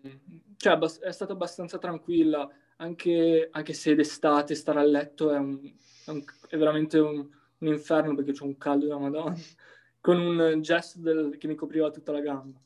cioè, 0.55 0.77
è 0.77 1.11
stata 1.11 1.33
abbastanza 1.33 1.79
tranquilla, 1.79 2.47
anche, 2.77 3.47
anche, 3.51 3.73
se 3.73 3.95
d'estate 3.95 4.53
stare 4.53 4.79
a 4.79 4.83
letto 4.83 5.31
è, 5.31 5.37
un, 5.37 5.59
è, 6.05 6.11
un, 6.11 6.23
è 6.47 6.57
veramente 6.57 6.99
un, 6.99 7.27
un, 7.57 7.67
inferno 7.67 8.13
perché 8.13 8.33
c'è 8.33 8.43
un 8.43 8.55
caldo 8.57 8.85
da 8.85 8.99
madonna, 8.99 9.33
con 9.99 10.19
un 10.19 10.61
gesto 10.61 10.99
del, 10.99 11.37
che 11.39 11.47
mi 11.47 11.55
copriva 11.55 11.89
tutta 11.89 12.11
la 12.11 12.19
gamba. 12.21 12.61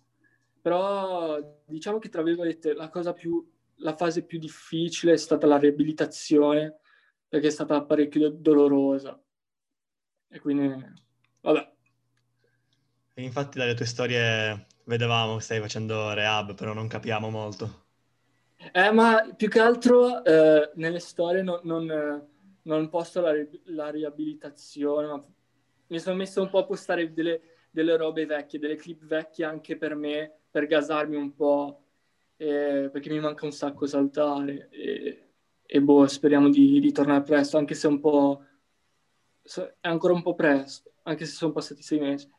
Però 0.62 1.40
diciamo 1.66 1.98
che 2.00 2.10
tra 2.10 2.24
virgolette 2.24 2.74
la 2.74 2.90
cosa 2.90 3.14
più, 3.14 3.50
la 3.76 3.96
fase 3.96 4.26
più 4.26 4.38
difficile 4.38 5.14
è 5.14 5.18
stata 5.18 5.48
la 5.48 5.58
riabilitazione 5.58 6.80
perché 7.26 7.48
è 7.48 7.52
stata 7.52 7.86
parecchio 7.86 8.30
dolorosa. 8.30 9.18
E 10.32 10.40
quindi, 10.40 10.68
vabbè, 11.42 11.78
e 13.20 13.24
infatti 13.24 13.58
dalle 13.58 13.74
tue 13.74 13.86
storie 13.86 14.68
vedevamo 14.86 15.36
che 15.36 15.42
stai 15.42 15.60
facendo 15.60 16.14
rehab, 16.14 16.56
però 16.56 16.74
non 16.74 16.88
capiamo 16.88 17.30
molto. 17.30 17.88
Eh, 18.72 18.92
ma 18.92 19.34
più 19.36 19.50
che 19.50 19.60
altro 19.60 20.24
eh, 20.24 20.72
nelle 20.76 21.00
storie 21.00 21.42
non, 21.42 21.60
non, 21.64 22.28
non 22.62 22.90
posto 22.90 23.20
la, 23.20 23.34
la, 23.66 23.90
riabilitazione, 23.90 25.08
ma 25.08 25.24
mi 25.88 26.00
sono 26.00 26.16
messo 26.16 26.42
un 26.42 26.50
po' 26.50 26.60
a 26.60 26.66
postare 26.66 27.12
delle, 27.12 27.42
delle, 27.70 27.98
robe 27.98 28.26
vecchie, 28.26 28.58
delle 28.58 28.78
clip 28.78 29.04
vecchie 29.04 29.44
anche 29.44 29.76
per 29.76 29.96
me, 29.96 30.32
per 30.50 30.66
gasarmi 30.66 31.18
un 31.18 31.36
po', 31.36 31.84
eh, 32.38 32.90
perché 32.92 33.10
mi 33.10 33.20
manca 33.20 33.46
un 33.46 33.52
sacco 33.52 33.86
saltare. 33.86 34.70
E, 34.72 35.30
e 35.66 35.82
boh, 35.82 36.08
speriamo 36.08 36.50
di, 36.50 36.80
di 36.80 36.92
tornare 36.94 37.24
presto, 37.24 37.58
anche 37.58 37.76
se 37.76 37.88
un 37.88 38.00
po'... 38.00 38.46
è 39.82 39.88
ancora 39.88 40.14
un 40.14 40.22
po' 40.22 40.36
presto, 40.36 40.94
anche 41.04 41.26
se 41.26 41.34
sono 41.34 41.52
passati 41.52 41.82
sei 41.82 42.00
mesi. 42.00 42.30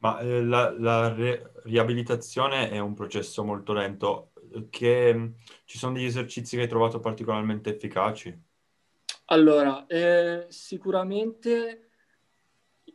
Ma 0.00 0.18
eh, 0.20 0.42
la, 0.42 0.74
la 0.78 1.12
re- 1.12 1.52
riabilitazione 1.64 2.70
è 2.70 2.78
un 2.78 2.94
processo 2.94 3.44
molto 3.44 3.72
lento. 3.72 4.32
Che, 4.68 5.32
ci 5.64 5.78
sono 5.78 5.92
degli 5.94 6.04
esercizi 6.04 6.56
che 6.56 6.62
hai 6.62 6.68
trovato 6.68 6.98
particolarmente 7.00 7.74
efficaci? 7.74 8.36
Allora, 9.26 9.86
eh, 9.86 10.46
sicuramente 10.48 11.90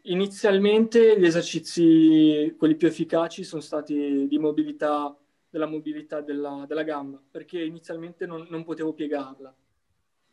inizialmente 0.06 1.20
gli 1.20 1.26
esercizi, 1.26 2.54
quelli 2.58 2.76
più 2.76 2.88
efficaci, 2.88 3.44
sono 3.44 3.62
stati 3.62 4.28
di 4.28 4.38
mobilità, 4.38 5.16
della 5.50 5.66
mobilità 5.66 6.22
della, 6.22 6.66
della 6.68 6.84
gamba, 6.84 7.22
perché 7.30 7.64
inizialmente 7.64 8.26
non, 8.26 8.46
non 8.50 8.64
potevo 8.64 8.94
piegarla. 8.94 9.56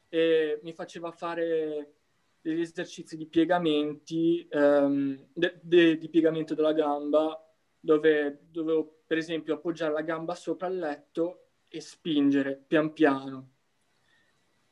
E 0.08 0.60
mi 0.62 0.72
faceva 0.72 1.10
fare 1.12 1.92
degli 2.42 2.60
esercizi 2.60 3.16
di 3.16 3.26
piegamenti, 3.26 4.46
um, 4.50 5.16
de, 5.32 5.60
de, 5.62 5.96
di 5.96 6.08
piegamento 6.08 6.54
della 6.54 6.72
gamba, 6.72 7.40
dove 7.78 8.46
dovevo 8.50 9.02
per 9.06 9.16
esempio 9.16 9.54
appoggiare 9.54 9.92
la 9.92 10.02
gamba 10.02 10.34
sopra 10.34 10.66
il 10.66 10.78
letto 10.78 11.46
e 11.68 11.80
spingere 11.80 12.62
pian 12.66 12.92
piano. 12.92 13.50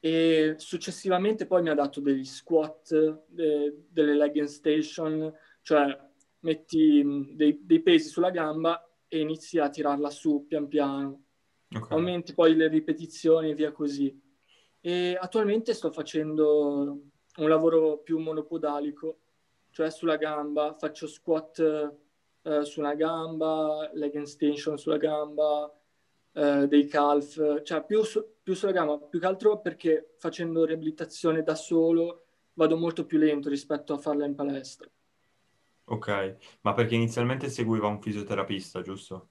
E 0.00 0.54
successivamente 0.56 1.46
poi 1.46 1.62
mi 1.62 1.68
ha 1.68 1.74
dato 1.74 2.00
degli 2.00 2.24
squat, 2.24 3.24
de, 3.28 3.84
delle 3.88 4.14
leg 4.14 4.34
in 4.36 4.48
station, 4.48 5.32
cioè 5.62 5.96
metti 6.40 7.34
dei, 7.34 7.60
dei, 7.62 7.82
pesi 7.82 8.08
sulla 8.08 8.30
gamba 8.30 8.82
e 9.06 9.20
inizi 9.20 9.58
a 9.58 9.68
tirarla 9.68 10.10
su 10.10 10.46
pian 10.48 10.66
piano. 10.68 11.24
Okay. 11.72 11.96
Aumenti 11.96 12.34
poi 12.34 12.56
le 12.56 12.68
ripetizioni 12.68 13.50
e 13.50 13.54
via 13.54 13.72
così. 13.72 14.18
E 14.80 15.16
attualmente 15.20 15.74
sto 15.74 15.92
facendo 15.92 17.09
un 17.36 17.48
lavoro 17.48 17.98
più 17.98 18.18
monopodalico, 18.18 19.18
cioè 19.70 19.90
sulla 19.90 20.16
gamba, 20.16 20.74
faccio 20.74 21.06
squat 21.06 21.94
eh, 22.42 22.64
su 22.64 22.80
una 22.80 22.94
gamba, 22.94 23.90
leg 23.94 24.14
extension 24.16 24.78
sulla 24.78 24.96
gamba, 24.96 25.72
eh, 26.32 26.66
dei 26.68 26.86
calf, 26.86 27.62
cioè 27.62 27.84
più, 27.84 28.02
su, 28.02 28.24
più 28.42 28.54
sulla 28.54 28.72
gamba, 28.72 28.98
più 28.98 29.20
che 29.20 29.26
altro 29.26 29.60
perché 29.60 30.14
facendo 30.18 30.64
riabilitazione 30.64 31.42
da 31.42 31.54
solo 31.54 32.24
vado 32.54 32.76
molto 32.76 33.06
più 33.06 33.18
lento 33.18 33.48
rispetto 33.48 33.94
a 33.94 33.98
farla 33.98 34.26
in 34.26 34.34
palestra. 34.34 34.88
Ok, 35.84 36.36
ma 36.62 36.72
perché 36.72 36.94
inizialmente 36.94 37.48
seguiva 37.48 37.88
un 37.88 38.00
fisioterapista, 38.00 38.80
giusto? 38.80 39.28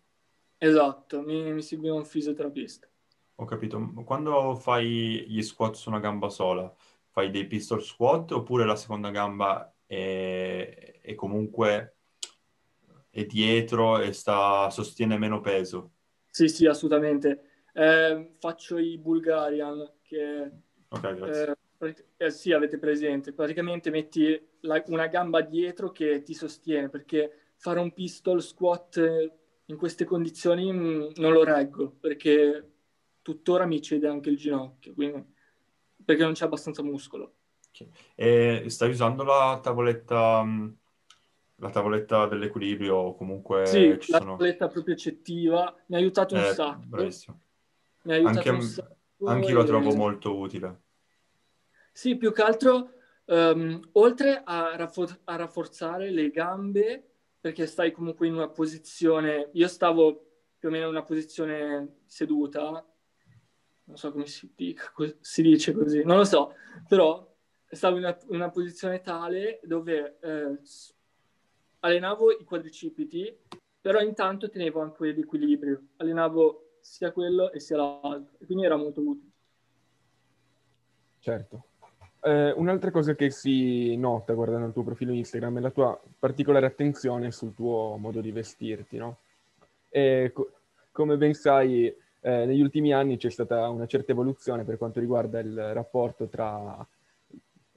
Esatto, 0.57 1.21
mi, 1.21 1.51
mi 1.53 1.61
seguiva 1.61 1.95
un 1.95 2.05
fisioterapista. 2.05 2.87
Ho 3.35 3.45
capito. 3.45 3.93
Quando 4.05 4.55
fai 4.55 5.25
gli 5.27 5.41
squat 5.41 5.75
su 5.75 5.89
una 5.89 5.99
gamba 5.99 6.29
sola, 6.29 6.73
fai 7.19 7.31
dei 7.31 7.47
pistol 7.47 7.83
squat 7.83 8.31
oppure 8.31 8.65
la 8.65 8.77
seconda 8.77 9.09
gamba 9.09 9.73
è, 9.85 10.99
è 11.01 11.15
comunque 11.15 11.95
è 13.09 13.25
dietro 13.25 13.99
e 13.99 14.13
sta, 14.13 14.69
sostiene 14.69 15.17
meno 15.17 15.41
peso? 15.41 15.91
Sì, 16.29 16.47
sì, 16.47 16.65
assolutamente. 16.65 17.65
Eh, 17.73 18.35
faccio 18.39 18.77
i 18.77 18.97
Bulgarian 18.97 19.91
che... 20.01 20.49
Ok, 20.87 21.13
grazie. 21.13 21.57
Eh, 21.79 22.05
eh, 22.17 22.29
sì, 22.29 22.53
avete 22.53 22.77
presente. 22.77 23.33
Praticamente 23.33 23.89
metti 23.89 24.39
la, 24.61 24.81
una 24.87 25.07
gamba 25.07 25.41
dietro 25.41 25.91
che 25.91 26.23
ti 26.23 26.33
sostiene 26.33 26.87
perché 26.87 27.51
fare 27.55 27.79
un 27.79 27.91
pistol 27.91 28.41
squat 28.41 29.31
in 29.65 29.75
queste 29.75 30.05
condizioni 30.05 30.71
mh, 30.71 30.77
mm, 30.77 31.07
non 31.15 31.33
lo 31.33 31.43
reggo 31.43 31.91
perché 31.99 32.71
tuttora 33.21 33.65
mi 33.65 33.81
cede 33.81 34.07
anche 34.07 34.29
il 34.29 34.37
ginocchio. 34.37 34.93
Quindi 34.93 35.37
perché 36.09 36.23
non 36.23 36.33
c'è 36.33 36.45
abbastanza 36.45 36.81
muscolo. 36.81 37.35
E 38.15 38.63
stai 38.65 38.89
usando 38.89 39.21
la 39.21 39.59
tavoletta, 39.61 40.43
mm, 40.43 40.69
la 41.57 41.69
tavoletta 41.69 42.25
dell'equilibrio 42.25 42.95
o 42.95 43.15
comunque 43.15 43.67
sì, 43.67 43.89
la 43.89 44.17
sono... 44.17 44.31
tavoletta 44.31 44.67
propriocettiva 44.67 45.75
mi 45.85 45.95
ha 45.95 45.99
aiutato 45.99 46.33
un 46.33 46.41
eh, 46.41 46.53
sacco. 46.53 46.81
Bravissimo. 46.87 47.41
Mi 48.01 48.11
ha 48.11 48.15
aiutato 48.15 48.37
anche, 48.37 48.49
un 48.49 48.61
sacco. 48.61 48.95
Anche 49.27 49.51
io 49.51 49.57
la 49.59 49.63
trovo 49.65 49.93
molto 49.93 50.35
utile. 50.35 50.81
Sì, 51.91 52.17
più 52.17 52.33
che 52.33 52.41
altro, 52.41 52.93
um, 53.25 53.79
oltre 53.91 54.41
a, 54.43 54.75
raffor- 54.77 55.19
a 55.25 55.35
rafforzare 55.35 56.09
le 56.09 56.31
gambe, 56.31 57.17
perché 57.39 57.67
stai 57.67 57.91
comunque 57.91 58.25
in 58.25 58.33
una 58.33 58.49
posizione... 58.49 59.51
Io 59.53 59.67
stavo 59.67 60.25
più 60.57 60.69
o 60.69 60.71
meno 60.71 60.85
in 60.85 60.91
una 60.91 61.03
posizione 61.03 61.99
seduta, 62.07 62.83
non 63.89 63.97
so 63.97 64.11
come 64.11 64.27
si, 64.27 64.51
dica, 64.55 64.91
si 65.19 65.41
dice 65.41 65.73
così, 65.73 66.03
non 66.03 66.17
lo 66.17 66.23
so, 66.23 66.53
però 66.87 67.27
stavo 67.65 67.97
in 67.97 68.03
una, 68.03 68.17
in 68.29 68.35
una 68.35 68.49
posizione 68.51 69.01
tale 69.01 69.59
dove 69.63 70.19
eh, 70.21 70.59
allenavo 71.79 72.31
i 72.31 72.43
quadricipiti, 72.43 73.35
però 73.81 73.99
intanto 73.99 74.47
tenevo 74.47 74.81
anche 74.81 75.11
l'equilibrio, 75.11 75.87
allenavo 75.97 76.75
sia 76.79 77.11
quello 77.11 77.51
e 77.51 77.59
sia 77.59 77.77
l'altro, 77.77 78.37
quindi 78.45 78.63
era 78.63 78.77
molto 78.77 79.01
utile. 79.01 79.31
Certo. 81.17 81.63
Eh, 82.21 82.51
un'altra 82.51 82.91
cosa 82.91 83.15
che 83.15 83.31
si 83.31 83.95
nota 83.95 84.33
guardando 84.33 84.67
il 84.67 84.73
tuo 84.73 84.83
profilo 84.83 85.13
Instagram 85.13 85.57
è 85.57 85.61
la 85.61 85.71
tua 85.71 85.99
particolare 86.19 86.67
attenzione 86.67 87.31
sul 87.31 87.55
tuo 87.55 87.97
modo 87.97 88.21
di 88.21 88.31
vestirti, 88.31 88.97
no? 88.97 89.19
E 89.89 90.31
co- 90.31 90.51
come 90.91 91.17
ben 91.17 91.33
sai, 91.33 91.93
eh, 92.21 92.45
negli 92.45 92.61
ultimi 92.61 92.93
anni 92.93 93.17
c'è 93.17 93.29
stata 93.29 93.69
una 93.69 93.87
certa 93.87 94.11
evoluzione 94.11 94.63
per 94.63 94.77
quanto 94.77 94.99
riguarda 94.99 95.39
il 95.39 95.73
rapporto 95.73 96.27
tra 96.27 96.85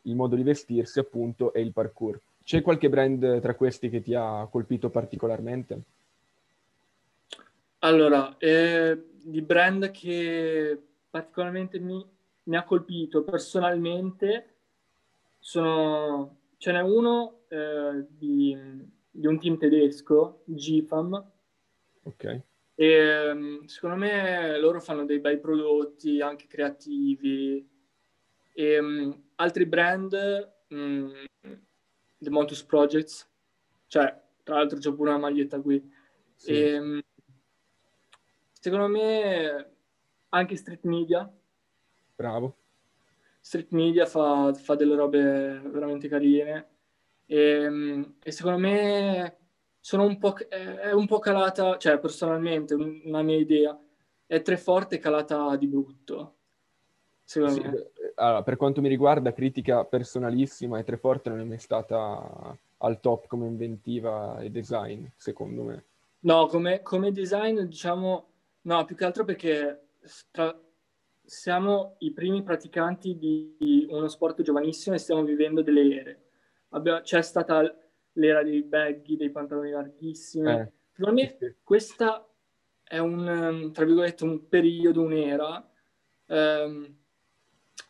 il 0.02 0.14
modo 0.16 0.34
di 0.34 0.42
vestirsi 0.42 0.98
appunto 0.98 1.52
e 1.52 1.60
il 1.60 1.72
parkour. 1.72 2.20
c'è 2.42 2.60
qualche 2.60 2.88
brand 2.88 3.40
tra 3.40 3.54
questi 3.54 3.88
che 3.88 4.02
ti 4.02 4.14
ha 4.14 4.48
colpito 4.50 4.90
particolarmente? 4.90 5.82
Allora, 7.84 8.36
eh, 8.38 9.00
di 9.22 9.42
brand 9.42 9.90
che 9.90 10.80
particolarmente 11.10 11.78
mi, 11.78 12.04
mi, 12.44 12.56
ha 12.56 12.64
colpito 12.64 13.22
personalmente 13.22 14.54
sono, 15.38 16.38
ce 16.58 16.72
n'è 16.72 16.80
uno 16.80 17.40
eh, 17.48 18.06
di, 18.08 18.56
di, 19.10 19.26
un 19.26 19.38
team 19.40 19.58
tedesco, 19.58 20.42
GFAM. 20.44 21.30
Ok. 22.04 22.40
E 22.74 23.30
um, 23.30 23.64
secondo 23.66 23.96
me 23.96 24.58
loro 24.58 24.80
fanno 24.80 25.04
dei 25.04 25.20
bei 25.20 25.38
prodotti, 25.38 26.20
anche 26.20 26.46
creativi. 26.46 27.68
E 28.52 28.78
um, 28.78 29.22
altri 29.36 29.66
brand, 29.66 30.52
um, 30.68 31.12
The 32.18 32.30
Montus 32.30 32.62
Projects, 32.64 33.28
cioè 33.86 34.20
tra 34.42 34.56
l'altro 34.56 34.78
c'ho 34.78 34.94
pure 34.94 35.10
una 35.10 35.18
maglietta 35.18 35.60
qui. 35.60 35.82
Sì. 36.34 36.52
E, 36.52 37.04
secondo 38.52 38.88
me 38.88 39.70
anche 40.30 40.56
Street 40.56 40.84
Media. 40.84 41.30
Bravo. 42.14 42.56
Street 43.40 43.70
Media 43.70 44.06
fa, 44.06 44.52
fa 44.54 44.74
delle 44.74 44.94
robe 44.94 45.60
veramente 45.64 46.08
carine. 46.08 46.68
E, 47.26 48.14
e 48.22 48.30
secondo 48.30 48.58
me 48.58 49.36
sono 49.82 50.04
un 50.04 50.16
po', 50.16 50.36
è 50.36 50.92
un 50.92 51.06
po' 51.08 51.18
calata, 51.18 51.76
cioè 51.76 51.98
personalmente, 51.98 52.74
una 52.74 53.20
mia 53.22 53.36
idea, 53.36 53.76
è 54.24 54.40
tre 54.40 54.56
forte 54.56 55.00
calata 55.00 55.56
di 55.56 55.66
brutto. 55.66 56.36
Secondo 57.24 57.54
sì, 57.54 57.68
me. 57.68 57.90
Allora, 58.14 58.42
per 58.44 58.56
quanto 58.56 58.80
mi 58.80 58.88
riguarda, 58.88 59.32
critica 59.32 59.84
personalissima 59.84 60.78
e 60.78 60.84
Treforte 60.84 61.30
non 61.30 61.40
è 61.40 61.44
mai 61.44 61.58
stata 61.58 62.56
al 62.78 63.00
top 63.00 63.26
come 63.26 63.48
inventiva 63.48 64.38
e 64.38 64.50
design, 64.50 65.04
secondo 65.16 65.64
me. 65.64 65.84
No, 66.20 66.46
come, 66.46 66.82
come 66.82 67.10
design, 67.10 67.62
diciamo, 67.62 68.28
no, 68.62 68.84
più 68.84 68.94
che 68.94 69.04
altro 69.04 69.24
perché 69.24 69.80
tra, 70.30 70.56
siamo 71.24 71.96
i 71.98 72.12
primi 72.12 72.44
praticanti 72.44 73.18
di 73.18 73.86
uno 73.90 74.06
sport 74.06 74.42
giovanissimo 74.42 74.94
e 74.94 75.00
stiamo 75.00 75.24
vivendo 75.24 75.60
delle 75.60 75.92
ere. 75.92 76.22
Abbiamo, 76.68 77.00
c'è 77.00 77.20
stata 77.20 77.76
l'era 78.12 78.42
dei 78.42 78.62
baggy, 78.62 79.16
dei 79.16 79.30
pantaloni 79.30 79.70
larghissimi. 79.70 80.50
Eh, 80.50 80.72
Secondo 80.92 81.20
me 81.20 81.36
sì. 81.38 81.54
questa 81.62 82.26
è 82.84 82.98
un, 82.98 83.26
um, 83.26 83.72
tra 83.72 83.84
virgolette, 83.84 84.24
un 84.24 84.48
periodo, 84.48 85.02
un'era 85.02 85.66
um, 86.26 86.94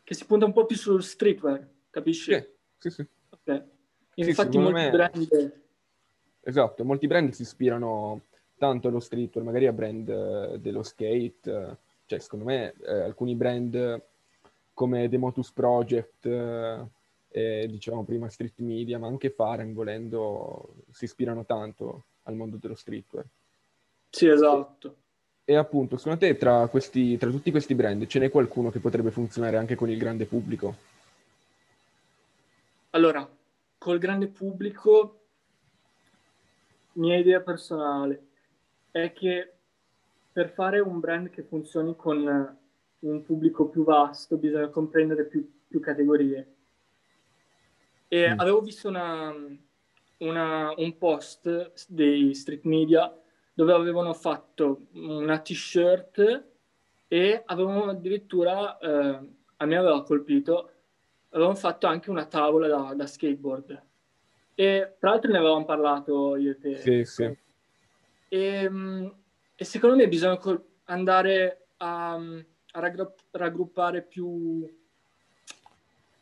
che 0.04 0.14
si 0.14 0.24
punta 0.24 0.44
un 0.44 0.52
po' 0.52 0.66
più 0.66 0.76
sul 0.76 1.02
streetwear, 1.02 1.68
capisci? 1.90 2.32
Sì, 2.32 2.46
sì, 2.78 2.90
sì. 2.90 3.06
Okay. 3.30 3.62
Infatti 4.14 4.58
molti 4.58 4.72
me... 4.72 4.90
brand... 4.90 5.60
Esatto, 6.44 6.84
molti 6.84 7.06
brand 7.06 7.30
si 7.32 7.42
ispirano 7.42 8.26
tanto 8.56 8.88
allo 8.88 9.00
streetwear, 9.00 9.44
magari 9.44 9.66
a 9.66 9.72
brand 9.72 10.08
uh, 10.08 10.56
dello 10.58 10.82
skate, 10.82 11.50
uh, 11.50 11.76
cioè 12.06 12.18
secondo 12.20 12.44
me 12.44 12.74
uh, 12.78 12.90
alcuni 12.90 13.34
brand 13.34 14.02
come 14.72 15.08
The 15.08 15.18
Motus 15.18 15.52
Project 15.52 16.26
eh, 17.32 17.66
diciamo 17.68 18.04
prima 18.04 18.28
street 18.28 18.58
media, 18.58 18.98
ma 18.98 19.06
anche 19.06 19.30
Faren 19.30 19.72
volendo 19.72 20.74
si 20.90 21.04
ispirano 21.04 21.44
tanto 21.44 22.04
al 22.24 22.34
mondo 22.34 22.58
dello 22.60 22.74
streetwear. 22.74 23.24
Sì, 24.10 24.28
esatto. 24.28 24.96
E, 25.44 25.54
e 25.54 25.56
appunto, 25.56 25.96
secondo 25.96 26.18
te 26.18 26.36
tra, 26.36 26.68
questi, 26.68 27.16
tra 27.16 27.30
tutti 27.30 27.50
questi 27.50 27.74
brand 27.74 28.06
ce 28.06 28.18
n'è 28.18 28.30
qualcuno 28.30 28.70
che 28.70 28.78
potrebbe 28.78 29.10
funzionare 29.10 29.56
anche 29.56 29.74
con 29.74 29.88
il 29.88 29.98
grande 29.98 30.26
pubblico? 30.26 30.90
Allora, 32.90 33.26
col 33.78 33.98
grande 33.98 34.26
pubblico, 34.26 35.20
mia 36.94 37.16
idea 37.16 37.40
personale 37.40 38.26
è 38.90 39.12
che 39.14 39.52
per 40.30 40.50
fare 40.50 40.78
un 40.80 41.00
brand 41.00 41.30
che 41.30 41.42
funzioni 41.42 41.96
con 41.96 42.58
un 42.98 43.22
pubblico 43.24 43.66
più 43.68 43.82
vasto 43.82 44.36
bisogna 44.36 44.68
comprendere 44.68 45.24
più, 45.24 45.50
più 45.66 45.80
categorie 45.80 46.51
e 48.12 48.34
mm. 48.34 48.40
avevo 48.40 48.60
visto 48.60 48.88
una, 48.88 49.34
una, 50.18 50.74
un 50.76 50.98
post 50.98 51.72
dei 51.88 52.34
street 52.34 52.64
media 52.64 53.10
dove 53.54 53.72
avevano 53.72 54.12
fatto 54.12 54.88
una 54.92 55.38
t-shirt 55.38 56.44
e 57.08 57.42
avevano 57.46 57.84
addirittura, 57.84 58.76
eh, 58.76 59.18
a 59.56 59.64
me 59.64 59.76
aveva 59.76 60.02
colpito, 60.02 60.72
avevano 61.30 61.54
fatto 61.54 61.86
anche 61.86 62.10
una 62.10 62.26
tavola 62.26 62.68
da, 62.68 62.92
da 62.94 63.06
skateboard. 63.06 63.82
E 64.56 64.96
tra 64.98 65.08
l'altro 65.08 65.30
ne 65.30 65.38
avevamo 65.38 65.64
parlato 65.64 66.36
io 66.36 66.50
e 66.50 66.58
te. 66.58 66.76
Sì, 66.76 67.04
sì. 67.06 67.34
E, 68.28 68.70
e 69.54 69.64
secondo 69.64 69.96
me 69.96 70.06
bisogna 70.06 70.38
andare 70.84 71.68
a, 71.78 72.12
a 72.16 72.92
raggruppare 73.30 74.02
più 74.02 74.68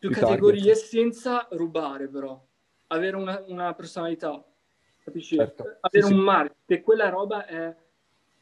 più 0.00 0.10
categorie 0.10 0.74
senza 0.74 1.46
rubare 1.50 2.08
però, 2.08 2.42
avere 2.86 3.16
una, 3.16 3.44
una 3.46 3.74
personalità, 3.74 4.42
capisci? 5.04 5.36
Certo. 5.36 5.76
Avere 5.80 6.06
sì, 6.06 6.12
un 6.12 6.18
sì. 6.18 6.24
marchio, 6.24 6.56
che 6.64 6.80
quella 6.80 7.10
roba 7.10 7.44
è, 7.44 7.76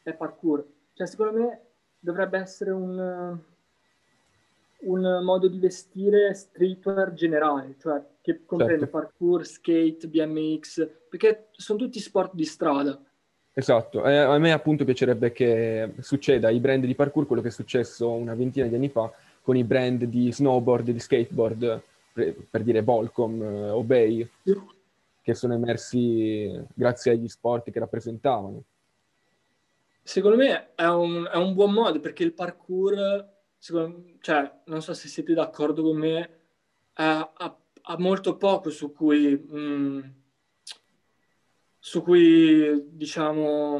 è, 0.03 0.13
parkour. 0.13 0.65
Cioè 0.93 1.05
secondo 1.05 1.37
me 1.37 1.61
dovrebbe 1.99 2.39
essere 2.39 2.71
un, 2.71 3.37
un 4.77 5.19
modo 5.21 5.47
di 5.49 5.59
vestire 5.59 6.33
streetwear 6.33 7.11
generale, 7.11 7.75
cioè 7.77 8.01
che 8.21 8.45
comprende 8.45 8.85
certo. 8.85 8.97
parkour, 8.97 9.45
skate, 9.45 10.07
BMX, 10.07 10.89
perché 11.09 11.49
sono 11.51 11.77
tutti 11.77 11.99
sport 11.99 12.35
di 12.35 12.45
strada. 12.45 12.97
Esatto, 13.51 14.05
eh, 14.05 14.15
a 14.15 14.37
me 14.37 14.53
appunto 14.53 14.85
piacerebbe 14.85 15.33
che 15.33 15.95
succeda 15.99 16.47
ai 16.47 16.61
brand 16.61 16.85
di 16.85 16.95
parkour 16.95 17.27
quello 17.27 17.41
che 17.41 17.49
è 17.49 17.51
successo 17.51 18.09
una 18.09 18.33
ventina 18.33 18.65
di 18.67 18.75
anni 18.75 18.87
fa 18.87 19.11
con 19.49 19.57
i 19.57 19.63
brand 19.63 20.03
di 20.03 20.31
snowboard 20.31 20.91
di 20.91 20.99
skateboard, 20.99 21.81
per, 22.13 22.35
per 22.51 22.61
dire 22.61 22.83
Volcom, 22.83 23.41
eh, 23.41 23.69
Obey, 23.71 24.29
che 25.23 25.33
sono 25.33 25.55
emersi 25.55 26.63
grazie 26.71 27.13
agli 27.13 27.27
sport 27.27 27.71
che 27.71 27.79
rappresentavano. 27.79 28.63
Secondo 30.03 30.37
me 30.37 30.75
è 30.75 30.85
un, 30.85 31.27
è 31.33 31.35
un 31.35 31.55
buon 31.55 31.73
modo 31.73 31.99
perché 31.99 32.21
il 32.23 32.33
parkour, 32.33 33.27
secondo, 33.57 34.03
cioè, 34.21 34.51
non 34.65 34.83
so 34.83 34.93
se 34.93 35.07
siete 35.07 35.33
d'accordo 35.33 35.81
con 35.81 35.97
me, 35.97 36.29
ha 36.93 37.97
molto 37.97 38.37
poco 38.37 38.69
su 38.69 38.93
cui, 38.93 39.35
mh, 39.35 39.59
mm, 39.59 39.99
su 41.79 42.03
cui 42.03 42.85
diciamo, 42.87 43.75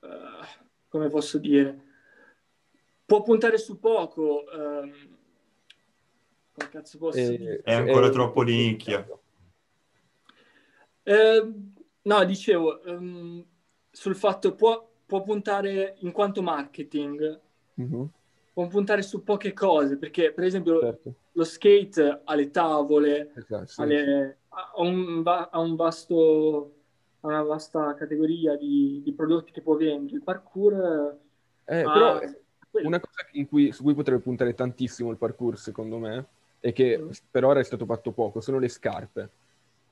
uh, 0.00 0.08
come 0.88 1.08
posso 1.10 1.36
dire, 1.36 1.91
può 3.12 3.20
puntare 3.20 3.58
su 3.58 3.78
poco. 3.78 4.44
Um, 4.50 4.90
come 6.54 6.68
cazzo 6.70 6.96
posso 6.96 7.18
eh, 7.18 7.36
dire? 7.36 7.60
È 7.62 7.74
ancora 7.74 8.06
eh, 8.06 8.10
troppo 8.10 8.42
di 8.42 8.56
nicchia. 8.56 9.06
Eh, 11.02 11.52
no, 12.00 12.24
dicevo, 12.24 12.80
um, 12.86 13.44
sul 13.90 14.16
fatto 14.16 14.54
può, 14.54 14.90
può 15.04 15.20
puntare 15.22 15.96
in 15.98 16.10
quanto 16.10 16.40
marketing, 16.40 17.40
mm-hmm. 17.78 18.04
può 18.54 18.66
puntare 18.68 19.02
su 19.02 19.22
poche 19.22 19.52
cose, 19.52 19.98
perché 19.98 20.32
per 20.32 20.44
esempio 20.44 20.80
certo. 20.80 21.14
lo 21.32 21.44
skate 21.44 22.22
ha 22.24 22.34
le 22.34 22.50
tavole, 22.50 23.32
esatto, 23.34 23.66
sì, 23.66 23.80
ha, 23.82 23.84
le, 23.84 24.38
sì. 24.38 24.46
ha, 24.48 24.72
un, 24.76 25.22
ha, 25.26 25.60
un, 25.60 25.76
vasto, 25.76 26.74
ha 27.20 27.26
una 27.26 27.42
vasta 27.42 27.92
categoria 27.92 28.56
di, 28.56 29.02
di, 29.04 29.12
prodotti 29.12 29.52
che 29.52 29.60
può 29.60 29.76
vendere. 29.76 30.16
Il 30.16 30.22
parkour... 30.22 31.18
Eh, 31.64 31.82
ha, 31.82 31.92
però 31.92 32.20
una 32.80 33.00
cosa 33.00 33.26
cui, 33.48 33.72
su 33.72 33.82
cui 33.82 33.94
potrebbe 33.94 34.22
puntare 34.22 34.54
tantissimo 34.54 35.10
il 35.10 35.16
parkour, 35.16 35.58
secondo 35.58 35.98
me, 35.98 36.26
e 36.60 36.72
che 36.72 36.98
mm. 36.98 37.10
per 37.30 37.44
ora 37.44 37.60
è 37.60 37.64
stato 37.64 37.84
fatto 37.84 38.12
poco, 38.12 38.40
sono 38.40 38.58
le 38.58 38.68
scarpe. 38.68 39.30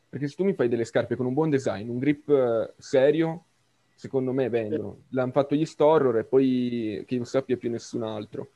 Perché 0.09 0.27
se 0.27 0.35
tu 0.35 0.45
mi 0.45 0.55
fai 0.55 0.69
delle 0.69 0.85
scarpe 0.85 1.15
con 1.15 1.27
un 1.27 1.35
buon 1.35 1.51
design, 1.51 1.89
un 1.89 1.99
grip 1.99 2.29
eh, 2.29 2.73
serio, 2.79 3.45
secondo 3.95 4.33
me 4.33 4.49
vendono. 4.49 5.03
L'hanno 5.11 5.31
fatto 5.31 5.55
gli 5.55 5.65
Storror 5.65 6.17
e 6.19 6.25
poi 6.25 7.05
che 7.07 7.15
io 7.15 7.25
sappia 7.25 7.57
più 7.57 7.71
nessun 7.71 8.03
altro. 8.03 8.49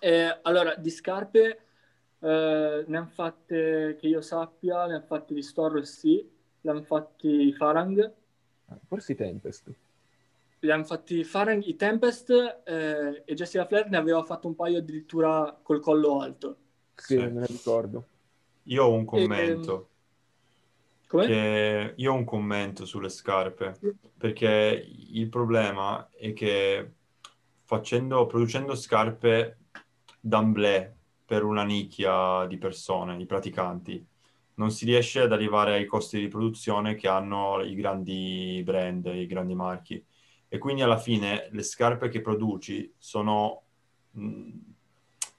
Eh, 0.00 0.38
allora, 0.42 0.74
di 0.74 0.90
scarpe 0.90 1.60
eh, 2.18 2.84
ne 2.86 2.96
hanno 2.96 3.10
fatte, 3.12 3.96
che 4.00 4.06
io 4.06 4.20
sappia, 4.20 4.86
ne 4.86 4.94
hanno 4.94 5.04
fatte 5.06 5.34
di 5.34 5.42
Storror 5.42 5.86
sì, 5.86 6.28
ne 6.62 6.70
hanno 6.70 6.82
fatti 6.82 7.52
Farang. 7.52 8.12
Ah, 8.68 8.78
forse 8.88 9.12
i 9.12 9.16
Tempest 9.16 9.72
li 10.66 10.72
hanno 10.72 10.84
fatti 10.84 11.24
fare 11.24 11.56
i 11.56 11.76
Tempest 11.76 12.30
eh, 12.66 13.22
e 13.24 13.34
Jessica 13.34 13.64
Flair 13.64 13.88
ne 13.88 13.96
aveva 13.96 14.22
fatto 14.22 14.46
un 14.46 14.54
paio 14.54 14.78
addirittura 14.78 15.58
col 15.62 15.80
collo 15.80 16.20
alto. 16.20 16.56
Sì, 16.94 17.16
me 17.16 17.30
ne 17.30 17.46
ricordo. 17.46 18.04
Io 18.64 18.84
ho 18.84 18.92
un 18.92 19.04
commento. 19.04 19.88
E, 21.08 21.26
che 21.26 21.92
io 21.96 22.12
ho 22.12 22.16
un 22.16 22.24
commento 22.24 22.84
sulle 22.84 23.08
scarpe, 23.08 23.78
perché 24.18 24.84
il 25.12 25.28
problema 25.28 26.10
è 26.12 26.32
che 26.32 26.90
facendo, 27.62 28.26
producendo 28.26 28.74
scarpe 28.74 29.58
d'amblè 30.20 30.92
per 31.24 31.44
una 31.44 31.64
nicchia 31.64 32.44
di 32.46 32.58
persone, 32.58 33.16
di 33.16 33.24
praticanti, 33.24 34.04
non 34.54 34.70
si 34.70 34.84
riesce 34.84 35.20
ad 35.20 35.32
arrivare 35.32 35.74
ai 35.74 35.86
costi 35.86 36.18
di 36.18 36.28
produzione 36.28 36.94
che 36.94 37.08
hanno 37.08 37.60
i 37.62 37.74
grandi 37.74 38.62
brand, 38.64 39.06
i 39.06 39.26
grandi 39.26 39.54
marchi. 39.54 40.04
E 40.56 40.58
quindi 40.58 40.80
alla 40.80 40.96
fine 40.96 41.48
le 41.50 41.62
scarpe 41.62 42.08
che 42.08 42.22
produci 42.22 42.90
sono, 42.96 43.64
mh, 44.12 44.50